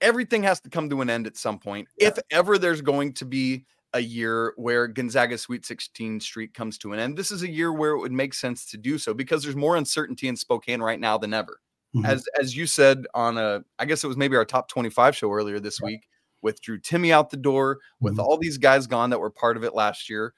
everything 0.00 0.42
has 0.42 0.60
to 0.60 0.70
come 0.70 0.88
to 0.90 1.00
an 1.00 1.10
end 1.10 1.26
at 1.26 1.36
some 1.36 1.58
point. 1.58 1.88
Yeah. 1.98 2.08
If 2.08 2.18
ever 2.30 2.58
there's 2.58 2.80
going 2.80 3.14
to 3.14 3.24
be 3.24 3.64
a 3.92 4.00
year 4.00 4.54
where 4.56 4.86
Gonzaga 4.86 5.36
Sweet 5.36 5.66
16 5.66 6.20
streak 6.20 6.54
comes 6.54 6.78
to 6.78 6.92
an 6.92 7.00
end, 7.00 7.16
this 7.16 7.30
is 7.30 7.42
a 7.42 7.50
year 7.50 7.72
where 7.72 7.92
it 7.92 8.00
would 8.00 8.12
make 8.12 8.34
sense 8.34 8.66
to 8.70 8.76
do 8.76 8.98
so 8.98 9.14
because 9.14 9.42
there's 9.42 9.56
more 9.56 9.76
uncertainty 9.76 10.28
in 10.28 10.36
Spokane 10.36 10.80
right 10.80 11.00
now 11.00 11.18
than 11.18 11.34
ever. 11.34 11.60
Mm-hmm. 11.94 12.06
As 12.06 12.24
as 12.40 12.56
you 12.56 12.66
said 12.66 13.06
on 13.14 13.36
a, 13.36 13.64
I 13.78 13.84
guess 13.84 14.04
it 14.04 14.06
was 14.06 14.16
maybe 14.16 14.36
our 14.36 14.44
top 14.44 14.68
25 14.68 15.16
show 15.16 15.32
earlier 15.32 15.58
this 15.58 15.80
yeah. 15.80 15.86
week 15.86 16.08
with 16.40 16.62
Drew 16.62 16.78
Timme 16.78 17.10
out 17.10 17.30
the 17.30 17.36
door, 17.36 17.78
with 18.00 18.14
mm-hmm. 18.14 18.20
all 18.20 18.38
these 18.38 18.58
guys 18.58 18.86
gone 18.86 19.10
that 19.10 19.18
were 19.18 19.30
part 19.30 19.56
of 19.56 19.64
it 19.64 19.74
last 19.74 20.08
year. 20.08 20.32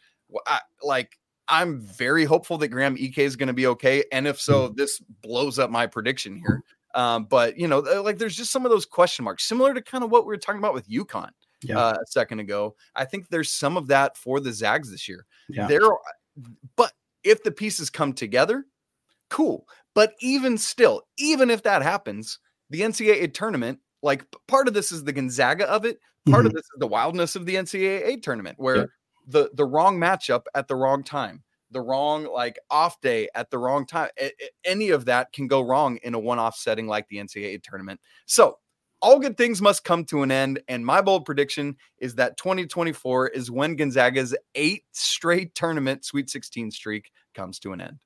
I, 0.47 0.61
like 0.83 1.19
I'm 1.49 1.81
very 1.81 2.25
hopeful 2.25 2.57
that 2.59 2.69
Graham 2.69 2.97
Ike 3.01 3.19
is 3.19 3.37
going 3.37 3.49
to 3.49 3.53
be 3.53 3.67
okay, 3.67 4.05
and 4.11 4.27
if 4.27 4.41
so, 4.41 4.69
mm-hmm. 4.69 4.77
this 4.77 4.99
blows 5.23 5.59
up 5.59 5.71
my 5.71 5.87
prediction 5.87 6.37
here. 6.37 6.63
Um, 6.95 7.25
but 7.25 7.59
you 7.59 7.69
know, 7.69 7.81
like 7.81 8.19
there's 8.19 8.37
just 8.37 8.53
some 8.53 8.65
of 8.65 8.71
those 8.71 8.87
question 8.87 9.25
marks, 9.25 9.45
similar 9.45 9.75
to 9.75 9.83
kind 9.83 10.05
of 10.05 10.11
what 10.11 10.25
we 10.25 10.29
were 10.29 10.39
talking 10.39 10.59
about 10.59 10.75
with 10.75 10.89
UConn 10.89 11.31
yeah. 11.63 11.79
uh, 11.79 11.93
a 12.03 12.07
second 12.07 12.41
ago. 12.41 12.75
I 12.95 13.05
think 13.05 13.29
there's 13.29 13.51
some 13.51 13.77
of 13.77 13.89
that 13.89 14.17
for 14.17 14.41
the 14.41 14.53
Zags 14.53 14.91
this 14.91 15.09
year. 15.09 15.27
Yeah. 15.49 15.67
There, 15.67 15.81
but 16.77 16.93
if 17.25 17.43
the 17.43 17.53
pieces 17.53 17.91
come 17.91 18.13
together, 18.13 18.67
cool. 19.31 19.67
But 19.95 20.15
even 20.21 20.59
still, 20.59 21.03
even 21.19 21.51
if 21.51 21.63
that 21.63 21.83
happens, 21.83 22.39
the 22.71 22.81
NCAA 22.81 23.35
tournament, 23.35 23.79
like 24.03 24.25
part 24.49 24.69
of 24.69 24.75
this 24.75 24.93
is 24.93 25.05
the 25.05 25.13
Gonzaga 25.13 25.69
of 25.69 25.85
it, 25.85 25.99
part 26.29 26.41
mm-hmm. 26.41 26.47
of 26.47 26.53
this 26.53 26.65
is 26.65 26.79
the 26.79 26.87
wildness 26.87 27.37
of 27.37 27.47
the 27.47 27.57
NCAA 27.57 28.23
tournament, 28.23 28.59
where 28.59 28.77
yeah. 28.77 28.85
the 29.27 29.51
the 29.55 29.65
wrong 29.65 29.99
matchup 29.99 30.45
at 30.55 30.69
the 30.69 30.77
wrong 30.77 31.03
time 31.03 31.43
the 31.73 31.81
wrong 31.81 32.25
like 32.25 32.59
off 32.71 33.01
day 33.01 33.29
at 33.35 33.51
the 33.51 33.59
wrong 33.59 33.87
time. 33.87 34.11
any 34.65 34.91
of 34.91 35.07
that 35.07 35.33
can 35.33 35.47
go 35.47 35.61
wrong 35.61 35.99
in 36.03 36.15
a 36.15 36.19
one-off 36.19 36.57
setting 36.57 36.87
like 36.87 37.09
the 37.09 37.17
NCAA 37.17 37.63
tournament. 37.63 38.01
So 38.27 38.59
all 39.01 39.19
good 39.19 39.37
things 39.37 39.61
must 39.61 39.85
come 39.85 40.05
to 40.07 40.23
an 40.23 40.31
end. 40.31 40.63
And 40.69 40.87
my 40.87 41.01
bold 41.01 41.25
prediction 41.25 41.77
is 41.99 42.15
that 42.15 42.37
2024 42.37 43.29
is 43.29 43.51
when 43.51 43.75
Gonzaga's 43.75 44.35
eight 44.55 44.85
straight 44.93 45.55
tournament 45.55 46.05
Sweet 46.05 46.31
16 46.31 46.71
streak 46.71 47.11
comes 47.35 47.59
to 47.61 47.73
an 47.73 47.81
end. 47.81 47.99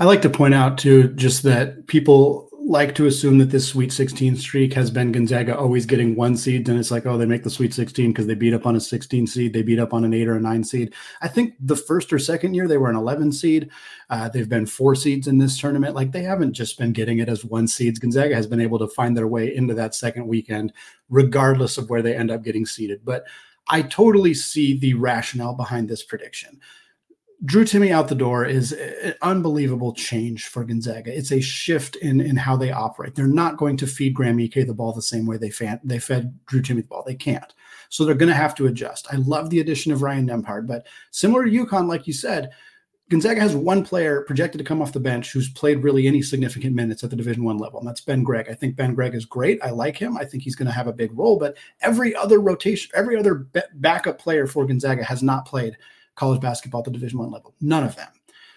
I 0.00 0.04
like 0.04 0.22
to 0.22 0.30
point 0.30 0.54
out 0.54 0.78
too, 0.78 1.08
just 1.14 1.42
that 1.44 1.86
people 1.86 2.48
like 2.64 2.94
to 2.94 3.06
assume 3.06 3.38
that 3.38 3.50
this 3.50 3.66
Sweet 3.66 3.92
16 3.92 4.36
streak 4.36 4.72
has 4.74 4.90
been 4.90 5.12
Gonzaga 5.12 5.56
always 5.56 5.84
getting 5.84 6.14
one 6.14 6.36
seed, 6.36 6.68
and 6.68 6.78
it's 6.78 6.90
like, 6.90 7.06
oh, 7.06 7.18
they 7.18 7.26
make 7.26 7.42
the 7.42 7.50
Sweet 7.50 7.74
16 7.74 8.10
because 8.10 8.26
they 8.26 8.34
beat 8.34 8.54
up 8.54 8.66
on 8.66 8.76
a 8.76 8.80
16 8.80 9.26
seed, 9.26 9.52
they 9.52 9.62
beat 9.62 9.78
up 9.78 9.92
on 9.92 10.04
an 10.04 10.14
eight 10.14 10.28
or 10.28 10.36
a 10.36 10.40
nine 10.40 10.62
seed. 10.62 10.94
I 11.20 11.28
think 11.28 11.54
the 11.60 11.76
first 11.76 12.12
or 12.12 12.18
second 12.18 12.54
year 12.54 12.68
they 12.68 12.76
were 12.76 12.90
an 12.90 12.96
11 12.96 13.32
seed. 13.32 13.70
Uh, 14.10 14.28
they've 14.28 14.48
been 14.48 14.66
four 14.66 14.94
seeds 14.94 15.26
in 15.26 15.38
this 15.38 15.58
tournament. 15.58 15.94
Like 15.94 16.12
they 16.12 16.22
haven't 16.22 16.52
just 16.52 16.78
been 16.78 16.92
getting 16.92 17.18
it 17.18 17.28
as 17.28 17.44
one 17.44 17.66
seeds. 17.66 17.98
Gonzaga 17.98 18.34
has 18.34 18.46
been 18.46 18.60
able 18.60 18.78
to 18.78 18.88
find 18.88 19.16
their 19.16 19.28
way 19.28 19.54
into 19.54 19.74
that 19.74 19.94
second 19.94 20.26
weekend, 20.26 20.72
regardless 21.08 21.78
of 21.78 21.90
where 21.90 22.02
they 22.02 22.16
end 22.16 22.30
up 22.30 22.44
getting 22.44 22.66
seeded. 22.66 23.04
But 23.04 23.24
I 23.68 23.82
totally 23.82 24.34
see 24.34 24.78
the 24.78 24.94
rationale 24.94 25.54
behind 25.54 25.88
this 25.88 26.02
prediction. 26.02 26.60
Drew 27.44 27.64
Timme 27.64 27.90
out 27.90 28.06
the 28.06 28.14
door 28.14 28.44
is 28.44 28.72
an 28.72 29.14
unbelievable 29.20 29.92
change 29.94 30.46
for 30.46 30.64
Gonzaga. 30.64 31.16
It's 31.16 31.32
a 31.32 31.40
shift 31.40 31.96
in 31.96 32.20
in 32.20 32.36
how 32.36 32.56
they 32.56 32.70
operate. 32.70 33.16
They're 33.16 33.26
not 33.26 33.56
going 33.56 33.76
to 33.78 33.86
feed 33.86 34.14
Graham 34.14 34.38
Ike 34.38 34.66
the 34.66 34.74
ball 34.74 34.92
the 34.92 35.02
same 35.02 35.26
way 35.26 35.38
they 35.38 35.50
fan, 35.50 35.80
they 35.82 35.98
fed 35.98 36.38
Drew 36.46 36.62
Timme 36.62 36.76
the 36.76 36.82
ball. 36.82 37.02
They 37.04 37.16
can't. 37.16 37.52
So 37.88 38.04
they're 38.04 38.14
going 38.14 38.28
to 38.28 38.34
have 38.34 38.54
to 38.56 38.66
adjust. 38.66 39.08
I 39.12 39.16
love 39.16 39.50
the 39.50 39.60
addition 39.60 39.92
of 39.92 40.02
Ryan 40.02 40.28
Nembhard, 40.28 40.66
but 40.66 40.86
similar 41.10 41.44
to 41.44 41.50
UConn, 41.50 41.88
like 41.88 42.06
you 42.06 42.12
said, 42.12 42.50
Gonzaga 43.10 43.40
has 43.40 43.54
one 43.54 43.84
player 43.84 44.22
projected 44.22 44.58
to 44.58 44.64
come 44.64 44.80
off 44.80 44.92
the 44.94 45.00
bench 45.00 45.32
who's 45.32 45.50
played 45.50 45.82
really 45.82 46.06
any 46.06 46.22
significant 46.22 46.74
minutes 46.74 47.04
at 47.04 47.10
the 47.10 47.16
Division 47.16 47.44
One 47.44 47.58
level, 47.58 47.80
and 47.80 47.86
that's 47.86 48.00
Ben 48.00 48.22
Gregg. 48.22 48.48
I 48.48 48.54
think 48.54 48.76
Ben 48.76 48.94
Gregg 48.94 49.14
is 49.14 49.26
great. 49.26 49.62
I 49.62 49.70
like 49.70 49.98
him. 49.98 50.16
I 50.16 50.24
think 50.24 50.44
he's 50.44 50.56
going 50.56 50.68
to 50.68 50.72
have 50.72 50.86
a 50.86 50.92
big 50.92 51.10
role. 51.18 51.38
But 51.38 51.56
every 51.82 52.14
other 52.14 52.40
rotation, 52.40 52.90
every 52.94 53.18
other 53.18 53.46
backup 53.74 54.18
player 54.18 54.46
for 54.46 54.64
Gonzaga 54.64 55.04
has 55.04 55.22
not 55.22 55.44
played 55.44 55.76
college 56.14 56.40
basketball 56.40 56.80
at 56.80 56.84
the 56.84 56.90
division 56.90 57.18
one 57.18 57.30
level 57.30 57.54
none 57.60 57.84
of 57.84 57.96
them 57.96 58.08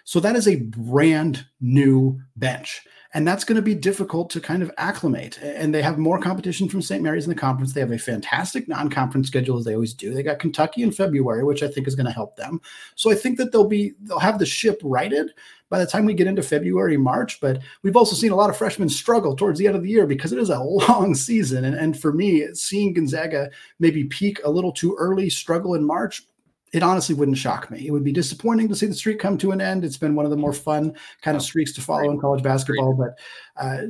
So 0.03 0.19
that 0.19 0.35
is 0.35 0.47
a 0.47 0.57
brand 0.57 1.45
new 1.59 2.19
bench. 2.35 2.85
And 3.15 3.25
that's 3.25 3.45
going 3.45 3.55
to 3.55 3.61
be 3.61 3.73
difficult 3.73 4.29
to 4.31 4.41
kind 4.41 4.61
of 4.61 4.69
acclimate. 4.77 5.39
And 5.41 5.73
they 5.73 5.81
have 5.81 5.97
more 5.97 6.19
competition 6.19 6.67
from 6.67 6.81
St. 6.81 7.01
Mary's 7.01 7.23
in 7.23 7.29
the 7.29 7.39
conference. 7.39 7.71
They 7.71 7.79
have 7.79 7.93
a 7.93 7.97
fantastic 7.97 8.67
non 8.67 8.89
conference 8.89 9.27
schedule, 9.27 9.57
as 9.57 9.63
they 9.63 9.73
always 9.73 9.93
do. 9.93 10.13
They 10.13 10.21
got 10.21 10.37
Kentucky 10.37 10.83
in 10.83 10.91
February, 10.91 11.45
which 11.45 11.63
I 11.63 11.69
think 11.69 11.87
is 11.87 11.95
going 11.95 12.07
to 12.07 12.11
help 12.11 12.35
them. 12.35 12.59
So 12.95 13.09
I 13.09 13.15
think 13.15 13.37
that 13.37 13.53
they'll 13.53 13.69
be, 13.69 13.93
they'll 14.01 14.19
have 14.19 14.37
the 14.37 14.45
ship 14.45 14.81
righted 14.83 15.31
by 15.69 15.79
the 15.79 15.87
time 15.87 16.05
we 16.05 16.13
get 16.13 16.27
into 16.27 16.43
February, 16.43 16.97
March. 16.97 17.39
But 17.39 17.61
we've 17.83 17.95
also 17.95 18.17
seen 18.17 18.33
a 18.33 18.35
lot 18.35 18.49
of 18.49 18.57
freshmen 18.57 18.89
struggle 18.89 19.33
towards 19.33 19.59
the 19.59 19.67
end 19.67 19.77
of 19.77 19.83
the 19.83 19.89
year 19.89 20.05
because 20.05 20.33
it 20.33 20.39
is 20.39 20.49
a 20.49 20.59
long 20.89 21.15
season. 21.15 21.63
And, 21.63 21.73
and 21.73 21.97
for 21.97 22.11
me, 22.11 22.53
seeing 22.53 22.91
Gonzaga 22.91 23.49
maybe 23.79 24.03
peak 24.03 24.41
a 24.43 24.51
little 24.51 24.73
too 24.73 24.93
early, 24.99 25.29
struggle 25.29 25.73
in 25.75 25.87
March, 25.87 26.27
it 26.75 26.83
honestly 26.83 27.15
wouldn't 27.15 27.37
shock 27.37 27.71
me. 27.71 27.87
It 27.87 27.91
would 27.91 28.03
be 28.03 28.11
disappointing 28.11 28.67
to 28.67 28.75
see 28.75 28.85
the 28.85 28.93
streak 28.93 29.17
come 29.17 29.37
to 29.37 29.51
an 29.51 29.61
end. 29.61 29.85
It's 29.85 29.95
been 29.95 30.13
one 30.13 30.25
of 30.25 30.31
the 30.31 30.37
more 30.37 30.51
fun 30.51 30.93
kind 31.21 31.37
of 31.37 31.41
streaks 31.41 31.71
to 31.73 31.81
follow 31.81 32.11
in 32.11 32.19
college 32.19 32.43
basketball, 32.43 32.93
but 32.93 33.17
uh, 33.55 33.87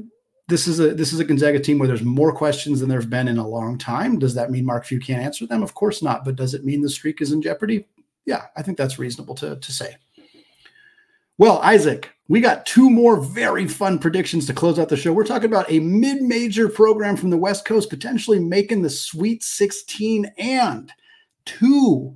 this 0.48 0.67
is 0.67 0.80
a 0.80 0.93
this 0.93 1.12
is 1.12 1.19
a 1.19 1.26
Gonzaga 1.26 1.60
team 1.60 1.80
where 1.80 1.88
there's 1.88 2.04
more 2.04 2.32
questions 2.32 2.80
than 2.80 2.88
there've 2.88 3.10
been 3.10 3.28
in 3.28 3.39
a 3.39 3.48
long 3.48 3.80
time. 3.80 4.19
Does 4.19 4.36
that 4.36 4.52
mean 4.52 4.65
Mark 4.65 4.86
Few 4.86 5.00
can't 5.00 5.24
answer 5.24 5.48
them? 5.48 5.63
Of 5.63 5.74
course 5.74 6.04
not. 6.04 6.24
But 6.24 6.36
does 6.36 6.54
it 6.54 6.63
mean 6.63 6.82
the 6.82 6.89
streak 6.89 7.21
is 7.21 7.32
in 7.32 7.41
jeopardy? 7.41 7.88
Yeah, 8.28 8.43
I 8.56 8.62
think 8.62 8.78
that's 8.78 9.00
reasonable 9.00 9.34
to 9.36 9.56
to 9.56 9.71
say. 9.71 9.95
Well, 11.39 11.58
Isaac, 11.63 12.12
we 12.28 12.39
got 12.39 12.67
two 12.67 12.91
more 12.91 13.19
very 13.19 13.67
fun 13.67 13.98
predictions 13.98 14.45
to 14.45 14.54
close 14.54 14.78
out 14.78 14.89
the 14.89 14.95
show. 14.95 15.12
We're 15.12 15.26
talking 15.26 15.50
about 15.50 15.69
a 15.69 15.80
mid-major 15.80 16.69
program 16.69 17.17
from 17.17 17.32
the 17.32 17.38
West 17.38 17.65
Coast 17.65 17.89
potentially 17.89 18.39
making 18.39 18.84
the 18.84 18.91
Sweet 18.91 19.43
16 19.43 20.32
and 20.38 20.93
two 21.45 22.15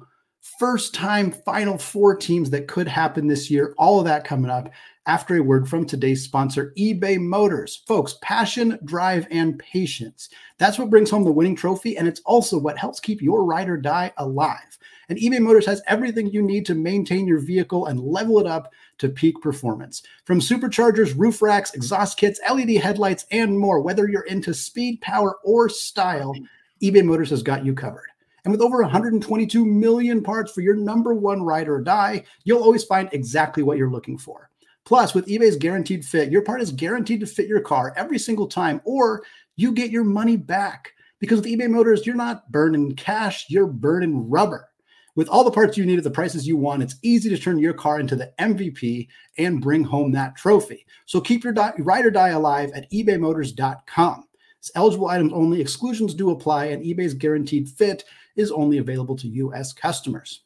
first 0.59 0.93
time 0.93 1.31
Final 1.31 1.77
Four 1.77 2.17
teams 2.17 2.49
that 2.49 2.67
could 2.67 2.87
happen 2.87 3.27
this 3.27 3.49
year. 3.49 3.73
All 3.77 3.99
of 3.99 4.05
that 4.05 4.25
coming 4.25 4.51
up 4.51 4.69
after 5.05 5.37
a 5.37 5.41
word 5.41 5.69
from 5.69 5.85
today's 5.85 6.21
sponsor, 6.21 6.73
eBay 6.77 7.17
Motors. 7.17 7.81
Folks, 7.87 8.17
passion, 8.21 8.77
drive, 8.83 9.25
and 9.31 9.57
patience. 9.57 10.29
That's 10.57 10.77
what 10.77 10.89
brings 10.89 11.09
home 11.09 11.23
the 11.23 11.31
winning 11.31 11.55
trophy, 11.55 11.97
and 11.97 12.07
it's 12.09 12.21
also 12.25 12.59
what 12.59 12.77
helps 12.77 12.99
keep 12.99 13.21
your 13.21 13.45
ride 13.45 13.69
or 13.69 13.77
die 13.77 14.11
alive. 14.17 14.77
And 15.07 15.17
eBay 15.17 15.39
Motors 15.39 15.65
has 15.65 15.81
everything 15.87 16.29
you 16.29 16.41
need 16.41 16.65
to 16.65 16.75
maintain 16.75 17.25
your 17.25 17.39
vehicle 17.39 17.85
and 17.85 17.99
level 17.99 18.37
it 18.39 18.45
up 18.45 18.71
to 18.97 19.07
peak 19.07 19.41
performance. 19.41 20.03
From 20.25 20.41
superchargers, 20.41 21.17
roof 21.17 21.41
racks, 21.41 21.73
exhaust 21.73 22.17
kits, 22.17 22.39
LED 22.51 22.71
headlights, 22.71 23.25
and 23.31 23.57
more, 23.57 23.79
whether 23.79 24.09
you're 24.09 24.23
into 24.23 24.53
speed, 24.53 24.99
power, 24.99 25.37
or 25.45 25.69
style, 25.69 26.35
eBay 26.83 27.03
Motors 27.03 27.29
has 27.29 27.41
got 27.41 27.65
you 27.65 27.73
covered. 27.73 28.09
And 28.49 28.57
with 28.57 28.65
over 28.65 28.81
122 28.81 29.63
million 29.63 30.23
parts 30.23 30.51
for 30.51 30.61
your 30.61 30.73
number 30.73 31.13
one 31.13 31.43
ride 31.43 31.69
or 31.69 31.79
die, 31.81 32.23
you'll 32.45 32.63
always 32.63 32.83
find 32.83 33.07
exactly 33.11 33.61
what 33.61 33.77
you're 33.77 33.91
looking 33.91 34.17
for. 34.17 34.49
Plus, 34.85 35.13
with 35.13 35.27
eBay's 35.27 35.55
guaranteed 35.55 36.03
fit, 36.03 36.31
your 36.31 36.41
part 36.41 36.59
is 36.59 36.71
guaranteed 36.71 37.19
to 37.19 37.27
fit 37.27 37.45
your 37.45 37.61
car 37.61 37.93
every 37.95 38.17
single 38.17 38.47
time, 38.47 38.81
or 38.85 39.21
you 39.55 39.71
get 39.71 39.91
your 39.91 40.03
money 40.03 40.35
back. 40.35 40.93
Because 41.19 41.41
with 41.41 41.45
eBay 41.45 41.69
Motors, 41.69 42.07
you're 42.07 42.15
not 42.15 42.51
burning 42.51 42.95
cash, 42.95 43.45
you're 43.49 43.67
burning 43.67 44.27
rubber. 44.27 44.67
With 45.15 45.29
all 45.29 45.43
the 45.43 45.51
parts 45.51 45.77
you 45.77 45.85
need 45.85 45.99
at 45.99 46.03
the 46.03 46.09
prices 46.09 46.47
you 46.47 46.57
want, 46.57 46.81
it's 46.81 46.95
easy 47.03 47.29
to 47.29 47.37
turn 47.37 47.59
your 47.59 47.73
car 47.75 47.99
into 47.99 48.15
the 48.15 48.33
MVP 48.39 49.09
and 49.37 49.61
bring 49.61 49.83
home 49.83 50.11
that 50.13 50.35
trophy. 50.37 50.87
So 51.05 51.21
keep 51.21 51.43
your 51.43 51.53
ride 51.53 52.07
or 52.07 52.09
die 52.09 52.29
alive 52.29 52.71
at 52.73 52.89
ebaymotors.com. 52.89 54.23
It's 54.59 54.71
eligible 54.75 55.07
items 55.07 55.31
only, 55.33 55.61
exclusions 55.61 56.13
do 56.13 56.31
apply, 56.31 56.65
and 56.65 56.83
eBay's 56.83 57.13
guaranteed 57.13 57.69
fit 57.69 58.03
is 58.39 58.51
only 58.51 58.77
available 58.77 59.15
to 59.17 59.27
U.S. 59.27 59.73
customers. 59.73 60.43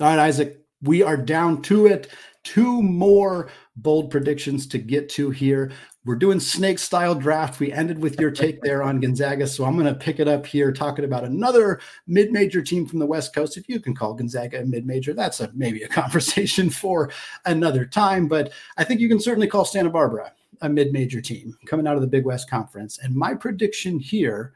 All 0.00 0.06
right, 0.06 0.18
Isaac, 0.18 0.60
we 0.82 1.02
are 1.02 1.16
down 1.16 1.60
to 1.62 1.86
it. 1.86 2.08
Two 2.44 2.80
more 2.82 3.50
bold 3.76 4.10
predictions 4.10 4.66
to 4.68 4.78
get 4.78 5.08
to 5.10 5.30
here. 5.30 5.72
We're 6.04 6.14
doing 6.14 6.40
snake 6.40 6.78
style 6.78 7.14
draft. 7.14 7.58
We 7.58 7.72
ended 7.72 8.00
with 8.00 8.18
your 8.20 8.30
take 8.30 8.62
there 8.62 8.82
on 8.82 9.00
Gonzaga. 9.00 9.46
So 9.46 9.64
I'm 9.64 9.74
going 9.74 9.92
to 9.92 9.98
pick 9.98 10.20
it 10.20 10.28
up 10.28 10.46
here 10.46 10.72
talking 10.72 11.04
about 11.04 11.24
another 11.24 11.80
mid 12.06 12.30
major 12.30 12.62
team 12.62 12.86
from 12.86 13.00
the 13.00 13.06
West 13.06 13.34
Coast. 13.34 13.56
If 13.56 13.68
you 13.68 13.80
can 13.80 13.94
call 13.94 14.14
Gonzaga 14.14 14.62
a 14.62 14.64
mid 14.64 14.86
major, 14.86 15.12
that's 15.12 15.40
a, 15.40 15.50
maybe 15.54 15.82
a 15.82 15.88
conversation 16.02 16.70
for 16.70 17.10
another 17.44 17.84
time. 17.84 18.28
But 18.28 18.52
I 18.76 18.84
think 18.84 19.00
you 19.00 19.08
can 19.08 19.20
certainly 19.20 19.48
call 19.48 19.64
Santa 19.64 19.90
Barbara 19.90 20.32
a 20.60 20.68
mid 20.68 20.92
major 20.92 21.20
team 21.20 21.58
coming 21.66 21.86
out 21.86 21.96
of 21.96 22.00
the 22.00 22.06
Big 22.06 22.24
West 22.24 22.48
Conference. 22.48 22.98
And 23.02 23.14
my 23.14 23.34
prediction 23.34 23.98
here 23.98 24.54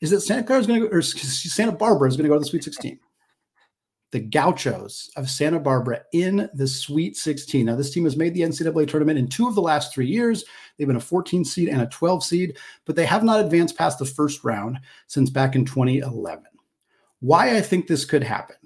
is 0.00 0.10
that 0.10 0.20
Santa 0.20 0.42
Clara 0.42 0.60
is 0.60 0.66
going 0.66 0.80
to 0.80 0.88
go, 0.88 0.96
or 0.96 1.02
Santa 1.02 1.72
Barbara 1.72 2.08
is 2.08 2.16
going 2.16 2.24
to 2.24 2.28
go 2.28 2.34
to 2.34 2.40
the 2.40 2.46
Sweet 2.46 2.64
16. 2.64 2.98
The 4.12 4.20
Gauchos 4.20 5.10
of 5.16 5.30
Santa 5.30 5.60
Barbara 5.60 6.00
in 6.12 6.48
the 6.54 6.66
Sweet 6.66 7.16
16. 7.16 7.66
Now, 7.66 7.76
this 7.76 7.92
team 7.92 8.04
has 8.04 8.16
made 8.16 8.34
the 8.34 8.40
NCAA 8.40 8.88
tournament 8.88 9.18
in 9.18 9.28
two 9.28 9.46
of 9.46 9.54
the 9.54 9.62
last 9.62 9.94
three 9.94 10.08
years. 10.08 10.44
They've 10.76 10.86
been 10.86 10.96
a 10.96 11.00
14 11.00 11.44
seed 11.44 11.68
and 11.68 11.82
a 11.82 11.86
12 11.86 12.24
seed, 12.24 12.58
but 12.86 12.96
they 12.96 13.06
have 13.06 13.22
not 13.22 13.40
advanced 13.40 13.76
past 13.76 13.98
the 13.98 14.06
first 14.06 14.42
round 14.42 14.80
since 15.06 15.30
back 15.30 15.54
in 15.54 15.64
2011. 15.64 16.44
Why 17.20 17.56
I 17.56 17.60
think 17.60 17.86
this 17.86 18.04
could 18.04 18.24
happen? 18.24 18.56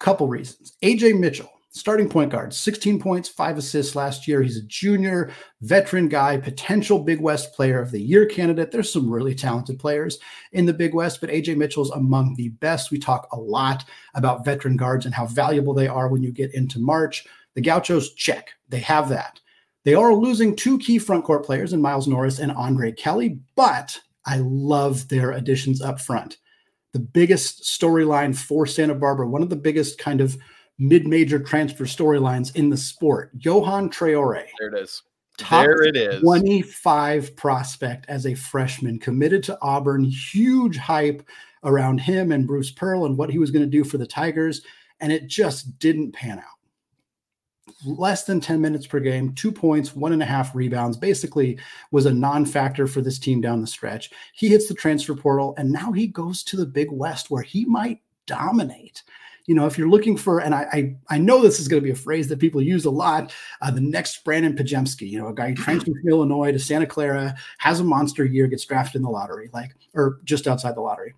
Couple 0.00 0.26
reasons. 0.26 0.76
Ajay 0.82 1.18
Mitchell 1.18 1.50
starting 1.70 2.08
point 2.08 2.30
guard, 2.30 2.52
16 2.52 2.98
points, 3.00 3.28
five 3.28 3.58
assists 3.58 3.94
last 3.94 4.26
year. 4.26 4.42
He's 4.42 4.56
a 4.56 4.66
junior, 4.66 5.30
veteran 5.60 6.08
guy, 6.08 6.36
potential 6.38 6.98
Big 6.98 7.20
West 7.20 7.52
player 7.52 7.80
of 7.80 7.90
the 7.90 8.00
year 8.00 8.26
candidate. 8.26 8.70
There's 8.70 8.92
some 8.92 9.10
really 9.10 9.34
talented 9.34 9.78
players 9.78 10.18
in 10.52 10.66
the 10.66 10.72
Big 10.72 10.94
West, 10.94 11.20
but 11.20 11.30
Ajay 11.30 11.56
Mitchell's 11.56 11.90
among 11.90 12.34
the 12.34 12.48
best. 12.48 12.90
We 12.90 12.98
talk 12.98 13.28
a 13.32 13.36
lot 13.38 13.84
about 14.14 14.44
veteran 14.44 14.76
guards 14.76 15.04
and 15.04 15.14
how 15.14 15.26
valuable 15.26 15.74
they 15.74 15.88
are 15.88 16.08
when 16.08 16.22
you 16.22 16.32
get 16.32 16.54
into 16.54 16.78
March. 16.78 17.26
The 17.54 17.60
Gauchos, 17.60 18.14
check. 18.14 18.50
They 18.68 18.80
have 18.80 19.08
that. 19.10 19.40
They 19.84 19.94
are 19.94 20.14
losing 20.14 20.54
two 20.54 20.78
key 20.78 20.98
front 20.98 21.24
court 21.24 21.44
players 21.44 21.72
in 21.72 21.80
Miles 21.80 22.06
Norris 22.06 22.38
and 22.38 22.52
Andre 22.52 22.92
Kelly, 22.92 23.40
but 23.56 23.98
I 24.26 24.38
love 24.38 25.08
their 25.08 25.32
additions 25.32 25.80
up 25.80 26.00
front. 26.00 26.36
The 26.92 26.98
biggest 26.98 27.62
storyline 27.62 28.36
for 28.36 28.66
Santa 28.66 28.94
Barbara, 28.94 29.28
one 29.28 29.42
of 29.42 29.50
the 29.50 29.56
biggest 29.56 29.98
kind 29.98 30.20
of 30.20 30.36
mid-major 30.78 31.38
transfer 31.38 31.84
storylines 31.84 32.54
in 32.54 32.70
the 32.70 32.76
sport. 32.76 33.36
Yohan 33.38 33.92
Traore. 33.92 34.44
There 34.58 34.68
it 34.68 34.78
is. 34.80 35.02
Top 35.38 35.64
there 35.64 35.82
it 35.82 35.96
is. 35.96 36.20
25 36.20 37.36
prospect 37.36 38.06
as 38.08 38.26
a 38.26 38.34
freshman, 38.34 38.98
committed 38.98 39.42
to 39.44 39.58
Auburn. 39.62 40.04
Huge 40.04 40.76
hype 40.76 41.22
around 41.64 41.98
him 41.98 42.32
and 42.32 42.46
Bruce 42.46 42.70
Pearl 42.70 43.04
and 43.06 43.16
what 43.16 43.30
he 43.30 43.38
was 43.38 43.50
going 43.50 43.64
to 43.64 43.70
do 43.70 43.84
for 43.84 43.98
the 43.98 44.06
Tigers. 44.06 44.62
And 45.00 45.12
it 45.12 45.28
just 45.28 45.78
didn't 45.78 46.12
pan 46.12 46.38
out. 46.38 46.44
Less 47.84 48.24
than 48.24 48.40
10 48.40 48.60
minutes 48.60 48.86
per 48.86 48.98
game, 48.98 49.32
two 49.34 49.52
points, 49.52 49.94
one 49.94 50.12
and 50.12 50.22
a 50.22 50.26
half 50.26 50.54
rebounds, 50.54 50.96
basically 50.96 51.58
was 51.92 52.06
a 52.06 52.12
non 52.12 52.44
factor 52.44 52.88
for 52.88 53.00
this 53.00 53.18
team 53.18 53.40
down 53.40 53.60
the 53.60 53.66
stretch. 53.66 54.10
He 54.32 54.48
hits 54.48 54.66
the 54.66 54.74
transfer 54.74 55.14
portal 55.14 55.54
and 55.56 55.70
now 55.70 55.92
he 55.92 56.08
goes 56.08 56.42
to 56.44 56.56
the 56.56 56.66
Big 56.66 56.90
West 56.90 57.30
where 57.30 57.42
he 57.42 57.64
might 57.64 58.00
dominate 58.26 59.04
you 59.48 59.54
know, 59.54 59.66
if 59.66 59.78
you're 59.78 59.88
looking 59.88 60.16
for, 60.16 60.40
and 60.40 60.54
I 60.54 60.66
I, 60.72 60.96
I 61.08 61.18
know 61.18 61.42
this 61.42 61.58
is 61.58 61.66
going 61.66 61.82
to 61.82 61.84
be 61.84 61.90
a 61.90 61.96
phrase 61.96 62.28
that 62.28 62.38
people 62.38 62.60
use 62.60 62.84
a 62.84 62.90
lot, 62.90 63.34
uh, 63.62 63.70
the 63.70 63.80
next 63.80 64.22
Brandon 64.22 64.54
Podziemski, 64.54 65.08
you 65.08 65.18
know, 65.18 65.28
a 65.28 65.34
guy 65.34 65.54
transferred 65.54 65.96
from 66.00 66.08
Illinois 66.08 66.52
to 66.52 66.58
Santa 66.58 66.86
Clara, 66.86 67.34
has 67.56 67.80
a 67.80 67.84
monster 67.84 68.24
year, 68.24 68.46
gets 68.46 68.66
drafted 68.66 68.96
in 68.96 69.02
the 69.02 69.10
lottery, 69.10 69.48
like 69.54 69.74
or 69.94 70.20
just 70.24 70.46
outside 70.46 70.76
the 70.76 70.82
lottery. 70.82 71.14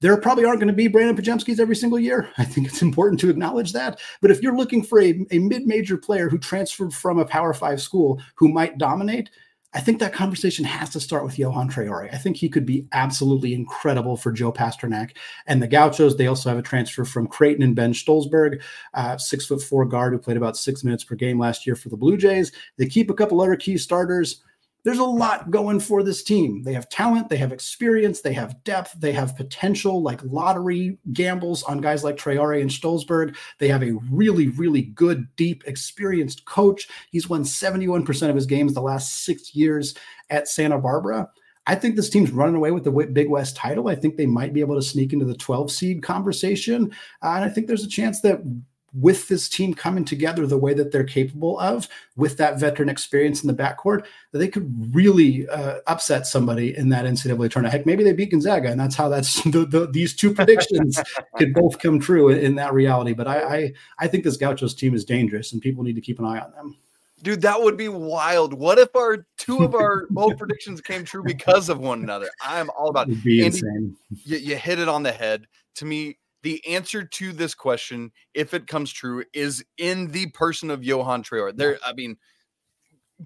There 0.00 0.16
probably 0.16 0.44
aren't 0.44 0.60
going 0.60 0.68
to 0.68 0.74
be 0.74 0.88
Brandon 0.88 1.16
Podziemskis 1.16 1.60
every 1.60 1.76
single 1.76 1.98
year. 1.98 2.28
I 2.38 2.44
think 2.44 2.68
it's 2.68 2.82
important 2.82 3.20
to 3.20 3.30
acknowledge 3.30 3.72
that. 3.72 4.00
But 4.20 4.30
if 4.30 4.42
you're 4.42 4.56
looking 4.56 4.84
for 4.84 5.00
a, 5.00 5.26
a 5.32 5.40
mid-major 5.40 5.96
player 5.96 6.28
who 6.28 6.38
transferred 6.38 6.94
from 6.94 7.18
a 7.18 7.24
Power 7.24 7.52
Five 7.52 7.82
school 7.82 8.22
who 8.36 8.48
might 8.48 8.78
dominate, 8.78 9.30
I 9.74 9.80
think 9.80 10.00
that 10.00 10.12
conversation 10.12 10.66
has 10.66 10.90
to 10.90 11.00
start 11.00 11.24
with 11.24 11.36
Yohan 11.36 11.70
Traore. 11.70 12.12
I 12.12 12.18
think 12.18 12.36
he 12.36 12.48
could 12.50 12.66
be 12.66 12.86
absolutely 12.92 13.54
incredible 13.54 14.18
for 14.18 14.30
Joe 14.30 14.52
Pasternak 14.52 15.12
and 15.46 15.62
the 15.62 15.66
Gauchos. 15.66 16.16
They 16.16 16.26
also 16.26 16.50
have 16.50 16.58
a 16.58 16.62
transfer 16.62 17.06
from 17.06 17.26
Creighton 17.26 17.62
and 17.62 17.74
Ben 17.74 17.94
Shtolzberg, 17.94 18.60
uh, 18.92 19.16
six 19.16 19.46
foot 19.46 19.62
four 19.62 19.86
guard 19.86 20.12
who 20.12 20.18
played 20.18 20.36
about 20.36 20.58
six 20.58 20.84
minutes 20.84 21.04
per 21.04 21.14
game 21.14 21.38
last 21.38 21.66
year 21.66 21.74
for 21.74 21.88
the 21.88 21.96
Blue 21.96 22.18
Jays. 22.18 22.52
They 22.76 22.86
keep 22.86 23.08
a 23.08 23.14
couple 23.14 23.40
other 23.40 23.56
key 23.56 23.78
starters 23.78 24.42
there's 24.84 24.98
a 24.98 25.04
lot 25.04 25.50
going 25.50 25.78
for 25.78 26.02
this 26.02 26.22
team. 26.22 26.62
They 26.62 26.72
have 26.72 26.88
talent, 26.88 27.28
they 27.28 27.36
have 27.36 27.52
experience, 27.52 28.20
they 28.20 28.32
have 28.32 28.62
depth, 28.64 28.94
they 28.98 29.12
have 29.12 29.36
potential 29.36 30.02
like 30.02 30.22
lottery 30.24 30.98
gambles 31.12 31.62
on 31.62 31.80
guys 31.80 32.02
like 32.02 32.16
Traore 32.16 32.60
and 32.60 32.70
Shtolzberg. 32.70 33.36
They 33.58 33.68
have 33.68 33.82
a 33.82 33.92
really, 34.10 34.48
really 34.48 34.82
good, 34.82 35.26
deep, 35.36 35.62
experienced 35.66 36.44
coach. 36.46 36.88
He's 37.10 37.28
won 37.28 37.44
71% 37.44 38.28
of 38.28 38.34
his 38.34 38.46
games 38.46 38.74
the 38.74 38.82
last 38.82 39.24
six 39.24 39.54
years 39.54 39.94
at 40.30 40.48
Santa 40.48 40.78
Barbara. 40.78 41.28
I 41.66 41.76
think 41.76 41.94
this 41.94 42.10
team's 42.10 42.32
running 42.32 42.56
away 42.56 42.72
with 42.72 42.82
the 42.82 42.90
Big 42.90 43.28
West 43.28 43.54
title. 43.54 43.88
I 43.88 43.94
think 43.94 44.16
they 44.16 44.26
might 44.26 44.52
be 44.52 44.60
able 44.60 44.74
to 44.74 44.82
sneak 44.82 45.12
into 45.12 45.24
the 45.24 45.36
12 45.36 45.70
seed 45.70 46.02
conversation. 46.02 46.90
Uh, 47.22 47.34
and 47.36 47.44
I 47.44 47.48
think 47.48 47.68
there's 47.68 47.84
a 47.84 47.88
chance 47.88 48.20
that 48.22 48.40
with 48.94 49.28
this 49.28 49.48
team 49.48 49.74
coming 49.74 50.04
together 50.04 50.46
the 50.46 50.58
way 50.58 50.74
that 50.74 50.92
they're 50.92 51.04
capable 51.04 51.58
of, 51.58 51.88
with 52.16 52.36
that 52.36 52.60
veteran 52.60 52.88
experience 52.88 53.42
in 53.42 53.48
the 53.48 53.54
backcourt, 53.54 54.04
that 54.32 54.38
they 54.38 54.48
could 54.48 54.94
really 54.94 55.48
uh, 55.48 55.78
upset 55.86 56.26
somebody 56.26 56.76
in 56.76 56.90
that 56.90 57.04
NCAA 57.04 57.50
tournament. 57.50 57.72
Heck, 57.72 57.86
maybe 57.86 58.04
they 58.04 58.12
beat 58.12 58.30
Gonzaga, 58.30 58.70
and 58.70 58.78
that's 58.78 58.94
how 58.94 59.08
that's 59.08 59.42
the, 59.44 59.64
the, 59.64 59.86
these 59.90 60.14
two 60.14 60.34
predictions 60.34 60.98
could 61.36 61.54
both 61.54 61.78
come 61.78 61.98
true 61.98 62.28
in, 62.28 62.38
in 62.38 62.54
that 62.56 62.72
reality. 62.72 63.14
But 63.14 63.28
I, 63.28 63.56
I 63.56 63.72
I 63.98 64.08
think 64.08 64.24
this 64.24 64.36
Gauchos 64.36 64.74
team 64.74 64.94
is 64.94 65.04
dangerous, 65.04 65.52
and 65.52 65.62
people 65.62 65.82
need 65.84 65.94
to 65.94 66.00
keep 66.00 66.18
an 66.18 66.26
eye 66.26 66.40
on 66.40 66.52
them. 66.52 66.76
Dude, 67.22 67.42
that 67.42 67.62
would 67.62 67.76
be 67.76 67.88
wild. 67.88 68.52
What 68.52 68.78
if 68.78 68.96
our 68.96 69.24
two 69.38 69.62
of 69.62 69.76
our 69.76 70.06
bold 70.10 70.38
predictions 70.38 70.80
came 70.80 71.04
true 71.04 71.22
because 71.22 71.68
of 71.68 71.78
one 71.78 72.02
another? 72.02 72.28
I'm 72.42 72.68
all 72.70 72.88
about 72.88 73.08
it. 73.08 73.22
Be 73.22 73.44
Andy, 73.44 73.58
insane. 73.58 73.96
You, 74.24 74.38
you 74.38 74.56
hit 74.56 74.80
it 74.80 74.88
on 74.88 75.04
the 75.04 75.12
head. 75.12 75.46
To 75.76 75.84
me, 75.84 76.18
the 76.42 76.66
answer 76.66 77.04
to 77.04 77.32
this 77.32 77.54
question, 77.54 78.12
if 78.34 78.54
it 78.54 78.66
comes 78.66 78.92
true, 78.92 79.24
is 79.32 79.64
in 79.78 80.08
the 80.08 80.26
person 80.30 80.70
of 80.70 80.80
Yohan 80.80 81.24
Traore. 81.24 81.56
There, 81.56 81.78
I 81.84 81.92
mean, 81.92 82.16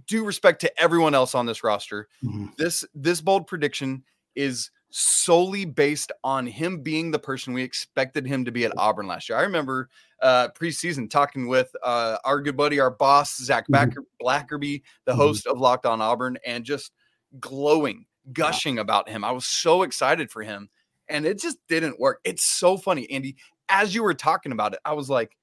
due 0.06 0.24
respect 0.24 0.60
to 0.62 0.80
everyone 0.80 1.14
else 1.14 1.34
on 1.34 1.46
this 1.46 1.64
roster, 1.64 2.08
mm-hmm. 2.22 2.46
this 2.58 2.84
this 2.94 3.20
bold 3.20 3.46
prediction 3.46 4.04
is 4.34 4.70
solely 4.90 5.64
based 5.64 6.12
on 6.22 6.46
him 6.46 6.82
being 6.82 7.10
the 7.10 7.18
person 7.18 7.52
we 7.52 7.62
expected 7.62 8.26
him 8.26 8.44
to 8.44 8.52
be 8.52 8.64
at 8.64 8.72
Auburn 8.78 9.06
last 9.06 9.28
year. 9.28 9.38
I 9.38 9.42
remember 9.42 9.88
uh, 10.22 10.48
preseason 10.48 11.10
talking 11.10 11.48
with 11.48 11.70
uh, 11.82 12.18
our 12.24 12.40
good 12.40 12.56
buddy, 12.56 12.80
our 12.80 12.90
boss, 12.90 13.36
Zach 13.36 13.64
mm-hmm. 13.64 13.72
Backer, 13.72 14.04
Blackerby, 14.22 14.82
the 15.04 15.12
mm-hmm. 15.12 15.20
host 15.20 15.46
of 15.46 15.58
Locked 15.58 15.86
On 15.86 16.00
Auburn, 16.00 16.38
and 16.46 16.64
just 16.64 16.92
glowing, 17.40 18.06
gushing 18.32 18.78
about 18.78 19.08
him. 19.08 19.24
I 19.24 19.32
was 19.32 19.44
so 19.44 19.82
excited 19.82 20.30
for 20.30 20.42
him, 20.42 20.70
and 21.08 21.26
it 21.26 21.40
just 21.40 21.58
didn't 21.68 22.00
work. 22.00 22.20
It's 22.24 22.44
so 22.44 22.76
funny, 22.76 23.10
Andy. 23.10 23.36
As 23.68 23.94
you 23.94 24.02
were 24.02 24.14
talking 24.14 24.52
about 24.52 24.74
it, 24.74 24.80
I 24.84 24.92
was 24.92 25.10
like, 25.10 25.36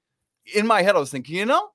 in 0.56 0.68
my 0.68 0.82
head, 0.82 0.96
I 0.96 1.00
was 1.00 1.12
thinking, 1.12 1.36
you 1.36 1.46
know, 1.46 1.70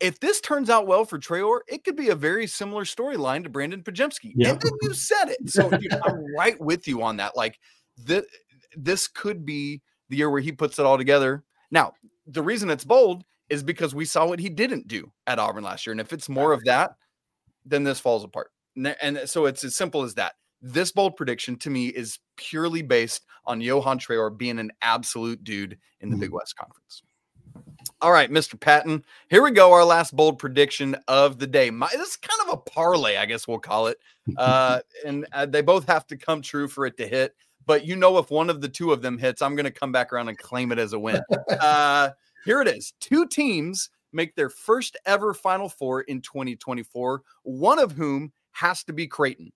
if 0.00 0.18
this 0.20 0.40
turns 0.40 0.68
out 0.68 0.86
well 0.86 1.04
for 1.04 1.18
Traore, 1.18 1.60
it 1.68 1.84
could 1.84 1.96
be 1.96 2.08
a 2.08 2.14
very 2.14 2.46
similar 2.46 2.84
storyline 2.84 3.44
to 3.44 3.48
Brandon 3.48 3.82
Podziemski. 3.82 4.32
Yeah. 4.34 4.50
And 4.50 4.60
then 4.60 4.72
you 4.82 4.94
said 4.94 5.26
it. 5.28 5.48
So 5.48 5.70
dude, 5.70 5.92
I'm 5.92 6.24
right 6.36 6.60
with 6.60 6.88
you 6.88 7.02
on 7.02 7.18
that. 7.18 7.36
Like 7.36 7.58
th- 8.06 8.24
this 8.76 9.06
could 9.06 9.46
be 9.46 9.80
the 10.08 10.16
year 10.16 10.30
where 10.30 10.40
he 10.40 10.52
puts 10.52 10.78
it 10.78 10.86
all 10.86 10.98
together. 10.98 11.44
Now, 11.70 11.92
the 12.26 12.42
reason 12.42 12.68
it's 12.68 12.84
bold 12.84 13.24
is 13.48 13.62
because 13.62 13.94
we 13.94 14.04
saw 14.04 14.26
what 14.26 14.40
he 14.40 14.48
didn't 14.48 14.88
do 14.88 15.12
at 15.26 15.38
Auburn 15.38 15.64
last 15.64 15.86
year. 15.86 15.92
And 15.92 16.00
if 16.00 16.12
it's 16.12 16.28
more 16.28 16.52
of 16.52 16.64
that, 16.64 16.96
then 17.64 17.84
this 17.84 18.00
falls 18.00 18.24
apart. 18.24 18.50
And 19.00 19.20
so 19.26 19.46
it's 19.46 19.62
as 19.64 19.76
simple 19.76 20.02
as 20.02 20.14
that. 20.14 20.34
This 20.62 20.92
bold 20.92 21.16
prediction 21.16 21.56
to 21.56 21.70
me 21.70 21.88
is 21.88 22.20
purely 22.36 22.82
based 22.82 23.26
on 23.44 23.60
Yohan 23.60 23.98
Traore 23.98 24.36
being 24.36 24.58
an 24.58 24.70
absolute 24.80 25.42
dude 25.42 25.76
in 26.00 26.08
the 26.08 26.14
mm-hmm. 26.14 26.20
Big 26.20 26.30
West 26.30 26.56
Conference. 26.56 27.02
All 28.00 28.12
right, 28.12 28.30
Mr. 28.30 28.58
Patton. 28.58 29.04
Here 29.28 29.42
we 29.42 29.50
go. 29.50 29.72
Our 29.72 29.84
last 29.84 30.14
bold 30.14 30.38
prediction 30.38 30.96
of 31.08 31.38
the 31.38 31.46
day. 31.46 31.70
My, 31.70 31.88
this 31.92 32.10
is 32.10 32.16
kind 32.16 32.48
of 32.48 32.54
a 32.54 32.70
parlay, 32.70 33.16
I 33.16 33.26
guess 33.26 33.46
we'll 33.46 33.58
call 33.58 33.88
it. 33.88 33.98
Uh, 34.36 34.80
and 35.06 35.26
uh, 35.32 35.46
they 35.46 35.62
both 35.62 35.86
have 35.86 36.06
to 36.08 36.16
come 36.16 36.42
true 36.42 36.68
for 36.68 36.86
it 36.86 36.96
to 36.96 37.06
hit. 37.06 37.34
But 37.66 37.84
you 37.84 37.96
know, 37.96 38.18
if 38.18 38.30
one 38.30 38.50
of 38.50 38.60
the 38.60 38.68
two 38.68 38.92
of 38.92 39.02
them 39.02 39.18
hits, 39.18 39.42
I'm 39.42 39.54
going 39.54 39.64
to 39.64 39.70
come 39.70 39.92
back 39.92 40.12
around 40.12 40.28
and 40.28 40.38
claim 40.38 40.72
it 40.72 40.78
as 40.78 40.92
a 40.92 40.98
win. 40.98 41.20
Uh, 41.60 42.10
here 42.44 42.60
it 42.60 42.66
is. 42.66 42.92
Two 42.98 43.26
teams 43.26 43.90
make 44.12 44.34
their 44.34 44.48
first 44.48 44.96
ever 45.06 45.32
Final 45.32 45.68
Four 45.68 46.02
in 46.02 46.20
2024. 46.20 47.22
One 47.44 47.78
of 47.78 47.92
whom 47.92 48.32
has 48.50 48.82
to 48.84 48.92
be 48.92 49.06
Creighton. 49.06 49.52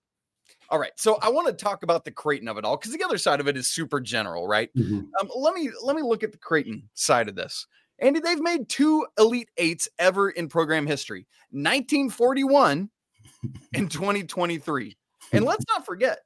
All 0.69 0.79
right, 0.79 0.91
so 0.97 1.17
I 1.21 1.29
want 1.29 1.47
to 1.47 1.53
talk 1.53 1.83
about 1.83 2.03
the 2.03 2.11
Creighton 2.11 2.47
of 2.47 2.57
it 2.57 2.65
all 2.65 2.77
because 2.77 2.91
the 2.91 3.03
other 3.03 3.17
side 3.17 3.39
of 3.39 3.47
it 3.47 3.55
is 3.55 3.67
super 3.67 4.01
general, 4.01 4.47
right? 4.47 4.69
Mm-hmm. 4.75 4.99
Um, 5.21 5.29
let 5.35 5.53
me 5.53 5.69
let 5.81 5.95
me 5.95 6.01
look 6.01 6.23
at 6.23 6.31
the 6.31 6.37
Creighton 6.37 6.89
side 6.93 7.29
of 7.29 7.35
this. 7.35 7.67
Andy, 7.99 8.19
they've 8.19 8.41
made 8.41 8.69
two 8.69 9.05
Elite 9.17 9.49
Eights 9.57 9.87
ever 9.97 10.29
in 10.29 10.49
program 10.49 10.85
history 10.85 11.25
1941 11.51 12.89
and 13.73 13.89
2023. 13.89 14.97
And 15.31 15.45
let's 15.45 15.65
not 15.69 15.85
forget, 15.85 16.19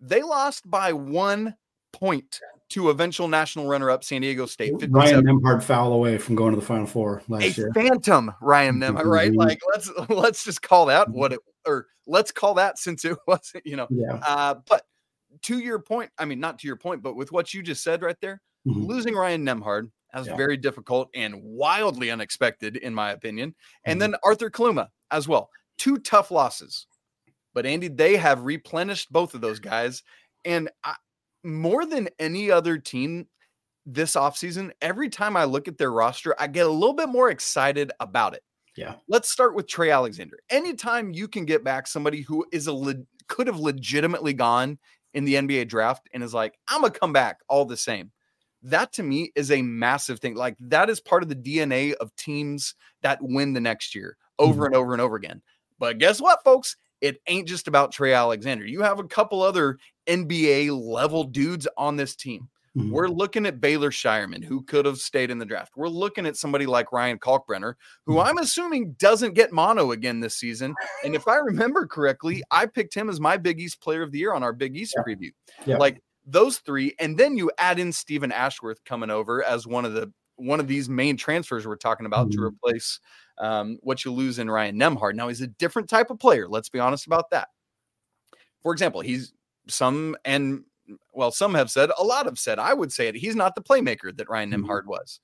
they 0.00 0.22
lost 0.22 0.68
by 0.68 0.92
one 0.92 1.54
point 1.92 2.40
to 2.70 2.90
eventual 2.90 3.28
national 3.28 3.66
runner-up 3.66 4.04
San 4.04 4.20
Diego 4.20 4.46
State. 4.46 4.74
Ryan 4.90 5.24
Nembhard 5.24 5.62
foul 5.62 5.92
away 5.92 6.18
from 6.18 6.34
going 6.34 6.52
to 6.52 6.60
the 6.60 6.66
Final 6.66 6.86
Four 6.86 7.22
last 7.28 7.44
a 7.44 7.50
year. 7.50 7.72
Phantom 7.74 8.34
Ryan 8.40 8.80
Nembhard, 8.80 9.04
right? 9.06 9.30
Mm-hmm. 9.30 9.38
Like 9.38 9.60
let's 9.72 9.90
let's 10.08 10.44
just 10.44 10.62
call 10.62 10.86
that 10.86 11.08
what 11.08 11.32
it 11.32 11.40
or 11.66 11.86
let's 12.06 12.30
call 12.30 12.54
that 12.54 12.78
since 12.78 13.04
it 13.04 13.16
wasn't, 13.26 13.66
you 13.66 13.76
know. 13.76 13.86
Yeah. 13.90 14.20
Uh, 14.26 14.56
but 14.68 14.82
to 15.42 15.58
your 15.58 15.78
point, 15.78 16.10
I 16.18 16.24
mean, 16.24 16.40
not 16.40 16.58
to 16.60 16.66
your 16.66 16.76
point, 16.76 17.02
but 17.02 17.16
with 17.16 17.32
what 17.32 17.54
you 17.54 17.62
just 17.62 17.82
said 17.82 18.02
right 18.02 18.16
there, 18.20 18.40
mm-hmm. 18.66 18.84
losing 18.84 19.14
Ryan 19.14 19.44
Nembhard 19.44 19.90
that 20.12 20.20
was 20.20 20.28
yeah. 20.28 20.36
very 20.36 20.56
difficult 20.56 21.10
and 21.14 21.42
wildly 21.42 22.10
unexpected, 22.10 22.76
in 22.76 22.94
my 22.94 23.10
opinion. 23.10 23.54
And 23.84 24.00
mm-hmm. 24.00 24.12
then 24.12 24.20
Arthur 24.24 24.50
Kaluma 24.50 24.88
as 25.10 25.28
well. 25.28 25.50
Two 25.76 25.98
tough 25.98 26.30
losses. 26.30 26.86
But 27.54 27.66
Andy, 27.66 27.88
they 27.88 28.16
have 28.16 28.44
replenished 28.44 29.12
both 29.12 29.34
of 29.34 29.40
those 29.40 29.60
guys. 29.60 30.02
And 30.44 30.70
I, 30.82 30.94
more 31.44 31.86
than 31.86 32.08
any 32.18 32.50
other 32.50 32.78
team 32.78 33.26
this 33.86 34.14
offseason, 34.14 34.70
every 34.82 35.08
time 35.08 35.36
I 35.36 35.44
look 35.44 35.68
at 35.68 35.78
their 35.78 35.92
roster, 35.92 36.34
I 36.38 36.46
get 36.46 36.66
a 36.66 36.70
little 36.70 36.94
bit 36.94 37.08
more 37.08 37.30
excited 37.30 37.92
about 38.00 38.34
it. 38.34 38.42
Yeah. 38.76 38.94
Let's 39.08 39.30
start 39.30 39.54
with 39.54 39.66
Trey 39.66 39.90
Alexander. 39.90 40.38
Anytime 40.50 41.12
you 41.12 41.26
can 41.26 41.44
get 41.44 41.64
back 41.64 41.86
somebody 41.86 42.20
who 42.20 42.46
is 42.52 42.66
a 42.66 42.72
le- 42.72 42.94
could 43.26 43.46
have 43.46 43.58
legitimately 43.58 44.34
gone 44.34 44.78
in 45.14 45.24
the 45.24 45.34
NBA 45.34 45.68
draft 45.68 46.08
and 46.12 46.22
is 46.22 46.34
like, 46.34 46.58
I'm 46.68 46.82
gonna 46.82 46.92
come 46.92 47.12
back 47.12 47.38
all 47.48 47.64
the 47.64 47.76
same 47.76 48.12
that 48.62 48.92
to 48.94 49.02
me 49.02 49.32
is 49.34 49.50
a 49.50 49.62
massive 49.62 50.20
thing. 50.20 50.34
Like 50.34 50.56
that 50.60 50.90
is 50.90 51.00
part 51.00 51.22
of 51.22 51.28
the 51.28 51.36
DNA 51.36 51.94
of 51.94 52.14
teams 52.16 52.74
that 53.02 53.18
win 53.20 53.52
the 53.52 53.60
next 53.60 53.94
year 53.94 54.16
over 54.38 54.64
mm-hmm. 54.64 54.66
and 54.66 54.74
over 54.74 54.92
and 54.92 55.02
over 55.02 55.16
again. 55.16 55.42
But 55.78 55.98
guess 55.98 56.20
what, 56.20 56.42
folks? 56.44 56.76
It 57.00 57.20
ain't 57.26 57.48
just 57.48 57.68
about 57.68 57.92
Trey 57.92 58.12
Alexander. 58.12 58.66
You 58.66 58.82
have 58.82 58.98
a 58.98 59.04
couple 59.04 59.42
other 59.42 59.78
NBA 60.06 60.70
level 60.70 61.24
dudes 61.24 61.68
on 61.76 61.96
this 61.96 62.16
team. 62.16 62.48
Mm-hmm. 62.76 62.92
We're 62.92 63.08
looking 63.08 63.46
at 63.46 63.60
Baylor 63.60 63.90
Scheierman, 63.90 64.44
who 64.44 64.62
could 64.62 64.84
have 64.84 64.98
stayed 64.98 65.30
in 65.30 65.38
the 65.38 65.46
draft. 65.46 65.72
We're 65.76 65.88
looking 65.88 66.26
at 66.26 66.36
somebody 66.36 66.66
like 66.66 66.92
Ryan 66.92 67.18
Kalkbrenner, 67.18 67.74
who 68.06 68.14
mm-hmm. 68.14 68.28
I'm 68.28 68.38
assuming 68.38 68.92
doesn't 68.98 69.34
get 69.34 69.52
mono 69.52 69.92
again 69.92 70.20
this 70.20 70.36
season. 70.36 70.74
And 71.04 71.14
if 71.14 71.26
I 71.26 71.36
remember 71.36 71.86
correctly, 71.86 72.42
I 72.50 72.66
picked 72.66 72.94
him 72.94 73.08
as 73.08 73.20
my 73.20 73.36
Big 73.36 73.60
East 73.60 73.80
player 73.80 74.02
of 74.02 74.12
the 74.12 74.18
year 74.18 74.34
on 74.34 74.42
our 74.42 74.52
Big 74.52 74.76
East 74.76 74.94
yeah. 74.96 75.02
preview. 75.02 75.30
Yeah. 75.66 75.78
Like 75.78 76.02
those 76.26 76.58
three, 76.58 76.94
and 76.98 77.16
then 77.16 77.36
you 77.36 77.50
add 77.58 77.78
in 77.78 77.90
Steven 77.90 78.30
Ashworth 78.30 78.84
coming 78.84 79.10
over 79.10 79.42
as 79.42 79.66
one 79.66 79.84
of 79.84 79.94
the 79.94 80.12
one 80.38 80.60
of 80.60 80.68
these 80.68 80.88
main 80.88 81.16
transfers 81.16 81.66
we're 81.66 81.76
talking 81.76 82.06
about 82.06 82.28
mm-hmm. 82.28 82.40
to 82.40 82.46
replace 82.46 83.00
um, 83.38 83.78
what 83.82 84.04
you 84.04 84.12
lose 84.12 84.38
in 84.38 84.50
Ryan 84.50 84.78
Nembhard. 84.78 85.14
Now 85.14 85.28
he's 85.28 85.40
a 85.40 85.46
different 85.46 85.88
type 85.88 86.10
of 86.10 86.18
player. 86.18 86.48
Let's 86.48 86.68
be 86.68 86.80
honest 86.80 87.06
about 87.06 87.30
that. 87.30 87.48
For 88.62 88.72
example, 88.72 89.00
he's 89.00 89.32
some 89.68 90.16
and 90.24 90.64
well, 91.12 91.30
some 91.30 91.54
have 91.54 91.70
said, 91.70 91.90
a 91.98 92.04
lot 92.04 92.26
have 92.26 92.38
said, 92.38 92.58
I 92.58 92.74
would 92.74 92.92
say 92.92 93.08
it. 93.08 93.14
He's 93.14 93.36
not 93.36 93.54
the 93.54 93.60
playmaker 93.60 94.16
that 94.16 94.28
Ryan 94.28 94.50
mm-hmm. 94.50 94.64
Nembhard 94.64 94.86
was, 94.86 95.20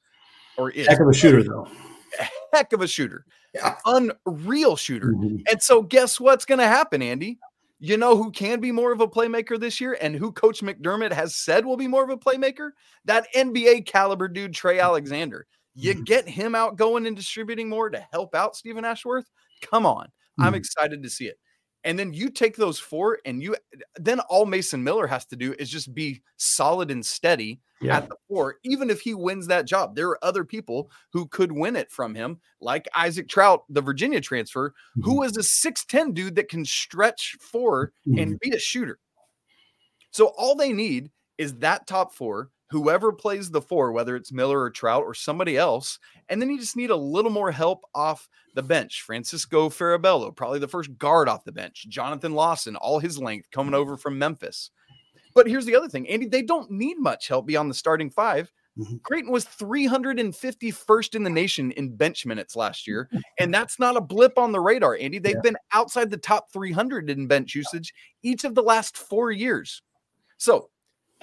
or 0.56 0.70
is. 0.70 0.86
Heck 0.86 1.00
of 1.00 1.08
a 1.08 1.14
shooter, 1.14 1.42
though. 1.42 1.68
Heck 2.52 2.72
of 2.72 2.80
a 2.80 2.86
shooter, 2.86 3.24
yeah. 3.54 3.76
unreal 3.86 4.76
shooter. 4.76 5.12
Mm-hmm. 5.12 5.38
And 5.50 5.62
so, 5.62 5.82
guess 5.82 6.20
what's 6.20 6.44
going 6.44 6.60
to 6.60 6.66
happen, 6.66 7.02
Andy? 7.02 7.38
You 7.84 7.98
know 7.98 8.16
who 8.16 8.30
can 8.30 8.60
be 8.60 8.72
more 8.72 8.92
of 8.92 9.02
a 9.02 9.06
playmaker 9.06 9.60
this 9.60 9.78
year 9.78 9.98
and 10.00 10.16
who 10.16 10.32
Coach 10.32 10.62
McDermott 10.62 11.12
has 11.12 11.36
said 11.36 11.66
will 11.66 11.76
be 11.76 11.86
more 11.86 12.02
of 12.02 12.08
a 12.08 12.16
playmaker? 12.16 12.70
That 13.04 13.26
NBA 13.36 13.84
caliber 13.84 14.26
dude, 14.26 14.54
Trey 14.54 14.80
Alexander. 14.80 15.46
You 15.74 15.92
mm-hmm. 15.92 16.04
get 16.04 16.26
him 16.26 16.54
out 16.54 16.76
going 16.76 17.06
and 17.06 17.14
distributing 17.14 17.68
more 17.68 17.90
to 17.90 18.02
help 18.10 18.34
out 18.34 18.56
Steven 18.56 18.86
Ashworth. 18.86 19.26
Come 19.60 19.84
on. 19.84 20.08
I'm 20.38 20.46
mm-hmm. 20.46 20.54
excited 20.54 21.02
to 21.02 21.10
see 21.10 21.26
it. 21.26 21.36
And 21.84 21.98
then 21.98 22.14
you 22.14 22.30
take 22.30 22.56
those 22.56 22.78
four, 22.78 23.18
and 23.24 23.42
you 23.42 23.56
then 23.96 24.20
all 24.20 24.46
Mason 24.46 24.82
Miller 24.82 25.06
has 25.06 25.26
to 25.26 25.36
do 25.36 25.54
is 25.58 25.68
just 25.68 25.94
be 25.94 26.22
solid 26.36 26.90
and 26.90 27.04
steady 27.04 27.60
yeah. 27.80 27.98
at 27.98 28.08
the 28.08 28.16
four, 28.28 28.56
even 28.64 28.88
if 28.88 29.00
he 29.00 29.14
wins 29.14 29.46
that 29.48 29.66
job. 29.66 29.94
There 29.94 30.08
are 30.08 30.24
other 30.24 30.44
people 30.44 30.90
who 31.12 31.26
could 31.26 31.52
win 31.52 31.76
it 31.76 31.90
from 31.90 32.14
him, 32.14 32.40
like 32.60 32.88
Isaac 32.94 33.28
Traudt, 33.28 33.64
the 33.68 33.82
Virginia 33.82 34.20
transfer, 34.20 34.70
mm-hmm. 34.70 35.02
who 35.02 35.22
is 35.22 35.36
a 35.36 35.40
6'10 35.40 36.14
dude 36.14 36.36
that 36.36 36.48
can 36.48 36.64
stretch 36.64 37.36
4 37.40 37.92
mm-hmm. 38.08 38.18
and 38.18 38.40
be 38.40 38.50
a 38.50 38.58
shooter. 38.58 38.98
So 40.10 40.32
all 40.38 40.54
they 40.54 40.72
need 40.72 41.10
is 41.38 41.56
that 41.56 41.86
top 41.86 42.14
four 42.14 42.50
whoever 42.70 43.12
plays 43.12 43.50
the 43.50 43.60
four, 43.60 43.92
whether 43.92 44.16
it's 44.16 44.32
Miller 44.32 44.60
or 44.60 44.70
Traudt 44.70 45.02
or 45.02 45.14
somebody 45.14 45.56
else. 45.56 45.98
And 46.28 46.40
then 46.40 46.50
you 46.50 46.58
just 46.58 46.76
need 46.76 46.90
a 46.90 46.96
little 46.96 47.30
more 47.30 47.52
help 47.52 47.82
off 47.94 48.28
the 48.54 48.62
bench. 48.62 49.02
Francisco 49.02 49.68
Farabello, 49.68 50.34
probably 50.34 50.58
the 50.58 50.68
first 50.68 50.96
guard 50.98 51.28
off 51.28 51.44
the 51.44 51.52
bench. 51.52 51.86
Jonathan 51.88 52.32
Lawson, 52.32 52.76
all 52.76 52.98
his 52.98 53.18
length 53.18 53.50
coming 53.50 53.74
over 53.74 53.96
from 53.96 54.18
Memphis. 54.18 54.70
But 55.34 55.48
here's 55.48 55.66
the 55.66 55.76
other 55.76 55.88
thing, 55.88 56.08
Andy, 56.08 56.26
they 56.26 56.42
don't 56.42 56.70
need 56.70 56.98
much 56.98 57.28
help 57.28 57.46
beyond 57.46 57.68
the 57.68 57.74
starting 57.74 58.08
5 58.08 58.52
mm-hmm. 58.78 58.96
Creighton 59.02 59.32
was 59.32 59.46
351st 59.46 61.16
in 61.16 61.24
the 61.24 61.30
nation 61.30 61.72
in 61.72 61.96
bench 61.96 62.24
minutes 62.24 62.54
last 62.54 62.86
year. 62.86 63.10
And 63.40 63.52
that's 63.52 63.80
not 63.80 63.96
a 63.96 64.00
blip 64.00 64.38
on 64.38 64.52
the 64.52 64.60
radar, 64.60 64.96
Andy. 64.96 65.18
They've 65.18 65.34
yeah. 65.34 65.40
been 65.42 65.56
outside 65.72 66.08
the 66.08 66.16
top 66.16 66.52
300 66.52 67.10
in 67.10 67.26
bench 67.26 67.56
usage 67.56 67.92
each 68.22 68.44
of 68.44 68.54
the 68.54 68.62
last 68.62 68.96
four 68.96 69.32
years. 69.32 69.82
So 70.36 70.70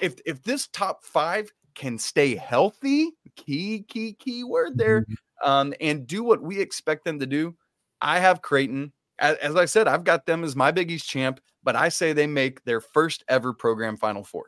if 0.02 0.16
if 0.26 0.42
this 0.42 0.66
top 0.68 1.04
five 1.04 1.50
can 1.74 1.96
stay 1.96 2.34
healthy, 2.34 3.12
key, 3.36 3.84
key, 3.88 4.12
key 4.12 4.44
word 4.44 4.76
there, 4.76 5.02
mm-hmm. 5.02 5.48
um, 5.48 5.74
and 5.80 6.06
do 6.06 6.22
what 6.22 6.42
we 6.42 6.60
expect 6.60 7.04
them 7.04 7.18
to 7.20 7.26
do, 7.26 7.56
I 8.00 8.18
have 8.18 8.42
Creighton. 8.42 8.92
As, 9.18 9.36
as 9.38 9.56
I 9.56 9.64
said, 9.64 9.88
I've 9.88 10.04
got 10.04 10.26
them 10.26 10.44
as 10.44 10.56
my 10.56 10.70
Big 10.70 10.90
East 10.90 11.08
champ, 11.08 11.40
but 11.62 11.76
I 11.76 11.88
say 11.88 12.12
they 12.12 12.26
make 12.26 12.62
their 12.64 12.80
first 12.80 13.24
ever 13.28 13.54
program 13.54 13.96
Final 13.96 14.24
Four. 14.24 14.46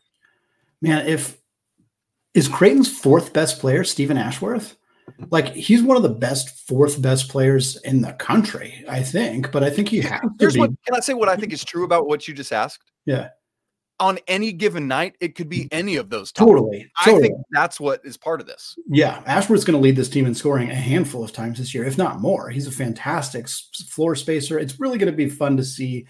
Man, 0.83 1.07
if 1.07 1.41
is 2.35 2.49
Creighton's 2.49 2.91
fourth 2.91 3.33
best 3.33 3.61
player 3.61 3.85
Steven 3.85 4.19
Ashworth? 4.19 4.77
Like 5.31 5.55
he's 5.55 5.83
one 5.83 5.97
of 5.97 6.03
the 6.03 6.09
best 6.09 6.67
fourth 6.67 7.01
best 7.01 7.29
players 7.29 7.77
in 7.83 8.01
the 8.01 8.13
country, 8.15 8.85
I 8.89 9.03
think. 9.03 9.53
But 9.53 9.63
I 9.63 9.71
think 9.71 9.89
he 9.89 10.01
has 10.01 10.21
Here's 10.39 10.55
be. 10.55 10.61
What, 10.61 10.71
can 10.85 10.97
I 10.97 11.01
say 11.01 11.15
what 11.15 11.29
I 11.29 11.37
think 11.37 11.53
is 11.53 11.65
true 11.65 11.85
about 11.85 12.07
what 12.07 12.27
you 12.27 12.35
just 12.35 12.53
asked? 12.53 12.91
Yeah. 13.07 13.29
On 14.01 14.19
any 14.27 14.53
given 14.53 14.89
night, 14.89 15.15
it 15.21 15.37
could 15.37 15.49
be 15.49 15.69
any 15.71 15.97
of 15.97 16.11
those. 16.11 16.33
Totally, 16.33 16.91
totally. 17.05 17.25
I 17.25 17.29
think 17.29 17.39
that's 17.53 17.79
what 17.79 18.05
is 18.05 18.17
part 18.17 18.41
of 18.41 18.47
this. 18.47 18.77
Yeah, 18.89 19.23
Ashworth's 19.25 19.65
going 19.65 19.79
to 19.79 19.83
lead 19.83 19.95
this 19.95 20.09
team 20.09 20.27
in 20.27 20.35
scoring 20.35 20.69
a 20.69 20.75
handful 20.75 21.23
of 21.23 21.33
times 21.33 21.59
this 21.59 21.73
year, 21.73 21.85
if 21.85 21.97
not 21.97 22.21
more. 22.21 22.51
He's 22.51 22.67
a 22.67 22.73
fantastic 22.73 23.49
floor 23.49 24.17
spacer. 24.17 24.59
It's 24.59 24.81
really 24.81 24.99
going 24.99 25.13
to 25.13 25.17
be 25.17 25.29
fun 25.29 25.57
to 25.59 25.65
see 25.65 26.07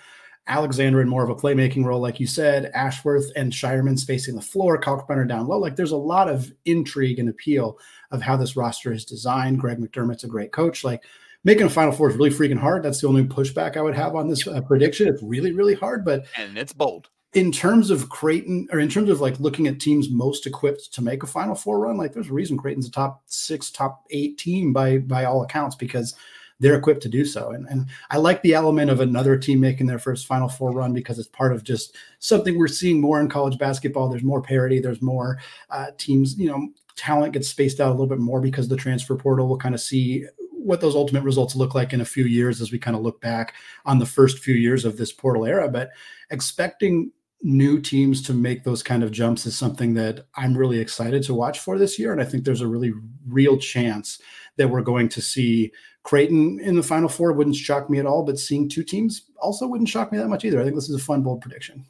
Alexander 0.46 1.00
in 1.00 1.08
more 1.08 1.24
of 1.24 1.30
a 1.30 1.34
playmaking 1.34 1.84
role, 1.84 2.00
like 2.00 2.20
you 2.20 2.26
said, 2.26 2.70
Ashworth 2.74 3.30
and 3.34 3.52
Scheierman 3.52 3.98
spacing 3.98 4.34
the 4.34 4.42
floor, 4.42 4.78
Kalkbrenner 4.78 5.26
down 5.26 5.46
low. 5.46 5.58
Like 5.58 5.76
there's 5.76 5.92
a 5.92 5.96
lot 5.96 6.28
of 6.28 6.52
intrigue 6.66 7.18
and 7.18 7.28
appeal 7.28 7.78
of 8.10 8.20
how 8.20 8.36
this 8.36 8.56
roster 8.56 8.92
is 8.92 9.04
designed. 9.04 9.60
Greg 9.60 9.78
McDermott's 9.78 10.24
a 10.24 10.28
great 10.28 10.52
coach. 10.52 10.84
Like 10.84 11.02
making 11.44 11.66
a 11.66 11.70
Final 11.70 11.92
Four 11.92 12.10
is 12.10 12.16
really 12.16 12.30
freaking 12.30 12.58
hard. 12.58 12.82
That's 12.82 13.00
the 13.00 13.08
only 13.08 13.24
pushback 13.24 13.76
I 13.76 13.82
would 13.82 13.94
have 13.94 14.14
on 14.14 14.28
this 14.28 14.46
uh, 14.46 14.60
prediction. 14.60 15.08
It's 15.08 15.22
really, 15.22 15.52
really 15.52 15.74
hard, 15.74 16.04
but 16.04 16.26
and 16.36 16.58
it's 16.58 16.74
bold. 16.74 17.08
In 17.34 17.50
terms 17.50 17.90
of 17.90 18.08
Creighton, 18.08 18.68
or 18.72 18.78
in 18.78 18.88
terms 18.88 19.10
of 19.10 19.20
like 19.20 19.40
looking 19.40 19.66
at 19.66 19.80
teams 19.80 20.08
most 20.08 20.46
equipped 20.46 20.92
to 20.94 21.02
make 21.02 21.22
a 21.22 21.26
Final 21.26 21.54
Four 21.54 21.80
run, 21.80 21.96
like 21.96 22.12
there's 22.12 22.30
a 22.30 22.32
reason 22.32 22.56
Creighton's 22.56 22.86
a 22.86 22.90
top 22.90 23.22
six, 23.26 23.70
top 23.70 24.04
eight 24.10 24.38
team 24.38 24.72
by 24.72 24.98
by 24.98 25.24
all 25.24 25.42
accounts 25.42 25.74
because 25.74 26.14
they're 26.60 26.76
equipped 26.76 27.02
to 27.02 27.08
do 27.08 27.24
so. 27.24 27.50
And, 27.50 27.66
and 27.68 27.88
I 28.10 28.18
like 28.18 28.40
the 28.42 28.54
element 28.54 28.90
of 28.90 29.00
another 29.00 29.36
team 29.36 29.60
making 29.60 29.86
their 29.86 29.98
first 29.98 30.26
Final 30.26 30.48
Four 30.48 30.70
run 30.70 30.92
because 30.94 31.18
it's 31.18 31.28
part 31.28 31.52
of 31.52 31.64
just 31.64 31.96
something 32.20 32.56
we're 32.56 32.68
seeing 32.68 33.00
more 33.00 33.20
in 33.20 33.28
college 33.28 33.58
basketball. 33.58 34.08
There's 34.08 34.22
more 34.22 34.40
parity. 34.40 34.78
There's 34.78 35.02
more 35.02 35.38
uh, 35.70 35.88
teams, 35.98 36.38
you 36.38 36.48
know, 36.48 36.68
talent 36.96 37.32
gets 37.32 37.48
spaced 37.48 37.80
out 37.80 37.88
a 37.88 37.90
little 37.90 38.06
bit 38.06 38.20
more 38.20 38.40
because 38.40 38.68
the 38.68 38.76
transfer 38.76 39.16
portal 39.16 39.48
will 39.48 39.58
kind 39.58 39.74
of 39.74 39.80
see 39.80 40.24
what 40.50 40.80
those 40.80 40.94
ultimate 40.94 41.24
results 41.24 41.56
look 41.56 41.74
like 41.74 41.92
in 41.92 42.00
a 42.00 42.06
few 42.06 42.24
years 42.24 42.60
as 42.60 42.72
we 42.72 42.78
kind 42.78 42.96
of 42.96 43.02
look 43.02 43.20
back 43.20 43.54
on 43.84 43.98
the 43.98 44.06
first 44.06 44.38
few 44.38 44.54
years 44.54 44.84
of 44.84 44.96
this 44.96 45.12
portal 45.12 45.44
era. 45.44 45.68
But 45.68 45.90
expecting 46.30 47.10
new 47.44 47.78
teams 47.78 48.22
to 48.22 48.32
make 48.32 48.64
those 48.64 48.82
kind 48.82 49.04
of 49.04 49.12
jumps 49.12 49.44
is 49.44 49.56
something 49.56 49.92
that 49.94 50.26
I'm 50.34 50.56
really 50.56 50.80
excited 50.80 51.22
to 51.24 51.34
watch 51.34 51.60
for 51.60 51.78
this 51.78 51.98
year. 51.98 52.10
And 52.10 52.20
I 52.20 52.24
think 52.24 52.44
there's 52.44 52.62
a 52.62 52.66
really 52.66 52.92
real 53.28 53.58
chance 53.58 54.18
that 54.56 54.70
we're 54.70 54.80
going 54.80 55.10
to 55.10 55.20
see 55.20 55.70
Creighton 56.04 56.58
in 56.60 56.74
the 56.74 56.82
Final 56.82 57.08
Four 57.08 57.32
wouldn't 57.32 57.56
shock 57.56 57.90
me 57.90 57.98
at 57.98 58.06
all, 58.06 58.24
but 58.24 58.38
seeing 58.38 58.68
two 58.68 58.82
teams 58.82 59.30
also 59.38 59.66
wouldn't 59.66 59.90
shock 59.90 60.10
me 60.10 60.18
that 60.18 60.28
much 60.28 60.44
either. 60.44 60.58
I 60.58 60.64
think 60.64 60.74
this 60.74 60.88
is 60.88 60.96
a 60.96 61.04
fun, 61.04 61.22
bold 61.22 61.42
prediction. 61.42 61.84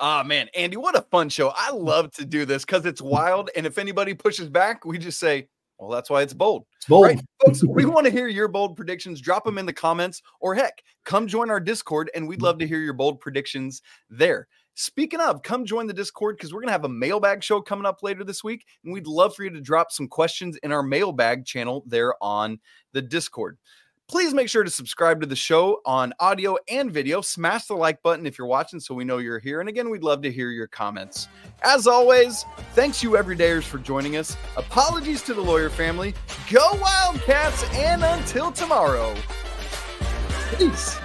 Ah, 0.00 0.22
oh, 0.22 0.24
man, 0.24 0.48
Andy, 0.56 0.76
what 0.76 0.98
a 0.98 1.02
fun 1.02 1.28
show. 1.28 1.52
I 1.54 1.70
love 1.70 2.10
to 2.12 2.24
do 2.24 2.44
this 2.44 2.64
because 2.64 2.84
it's 2.84 3.00
wild. 3.00 3.50
And 3.54 3.66
if 3.66 3.78
anybody 3.78 4.14
pushes 4.14 4.48
back, 4.48 4.84
we 4.84 4.98
just 4.98 5.20
say, 5.20 5.48
well, 5.78 5.90
that's 5.90 6.10
why 6.10 6.22
it's 6.22 6.32
bold. 6.32 6.64
It's 6.76 6.86
bold. 6.86 7.06
Right, 7.06 7.20
folks, 7.44 7.64
we 7.68 7.84
want 7.84 8.06
to 8.06 8.12
hear 8.12 8.28
your 8.28 8.48
bold 8.48 8.76
predictions. 8.76 9.20
Drop 9.20 9.44
them 9.44 9.58
in 9.58 9.66
the 9.66 9.72
comments 9.72 10.22
or 10.40 10.54
heck, 10.54 10.82
come 11.04 11.26
join 11.26 11.50
our 11.50 11.60
Discord 11.60 12.10
and 12.14 12.26
we'd 12.26 12.42
love 12.42 12.58
to 12.58 12.66
hear 12.66 12.80
your 12.80 12.94
bold 12.94 13.20
predictions 13.20 13.82
there. 14.08 14.48
Speaking 14.74 15.20
of, 15.20 15.42
come 15.42 15.66
join 15.66 15.86
the 15.86 15.92
Discord 15.92 16.36
because 16.36 16.52
we're 16.52 16.60
going 16.60 16.68
to 16.68 16.72
have 16.72 16.84
a 16.84 16.88
mailbag 16.88 17.42
show 17.42 17.60
coming 17.60 17.86
up 17.86 18.02
later 18.02 18.24
this 18.24 18.42
week. 18.42 18.64
And 18.84 18.92
we'd 18.92 19.06
love 19.06 19.34
for 19.34 19.44
you 19.44 19.50
to 19.50 19.60
drop 19.60 19.92
some 19.92 20.08
questions 20.08 20.56
in 20.62 20.72
our 20.72 20.82
mailbag 20.82 21.44
channel 21.44 21.84
there 21.86 22.14
on 22.22 22.58
the 22.92 23.02
Discord. 23.02 23.58
Please 24.08 24.34
make 24.34 24.48
sure 24.48 24.64
to 24.64 24.70
subscribe 24.70 25.20
to 25.20 25.26
the 25.26 25.36
show 25.36 25.80
on 25.86 26.12
audio 26.20 26.56
and 26.68 26.90
video. 26.90 27.20
Smash 27.20 27.66
the 27.66 27.74
like 27.74 28.02
button 28.02 28.26
if 28.26 28.36
you're 28.36 28.46
watching 28.46 28.80
so 28.80 28.94
we 28.94 29.04
know 29.04 29.18
you're 29.18 29.38
here. 29.38 29.60
And 29.60 29.68
again, 29.68 29.88
we'd 29.88 30.02
love 30.02 30.22
to 30.22 30.30
hear 30.30 30.50
your 30.50 30.66
comments. 30.66 31.28
As 31.62 31.86
always, 31.86 32.44
thanks 32.74 33.02
you 33.02 33.10
everydayers 33.12 33.62
for 33.62 33.78
joining 33.78 34.16
us. 34.16 34.36
Apologies 34.56 35.22
to 35.22 35.34
the 35.34 35.40
lawyer 35.40 35.70
family. 35.70 36.14
Go 36.50 36.78
Wildcats, 36.80 37.64
and 37.72 38.04
until 38.04 38.52
tomorrow, 38.52 39.14
peace. 40.58 40.98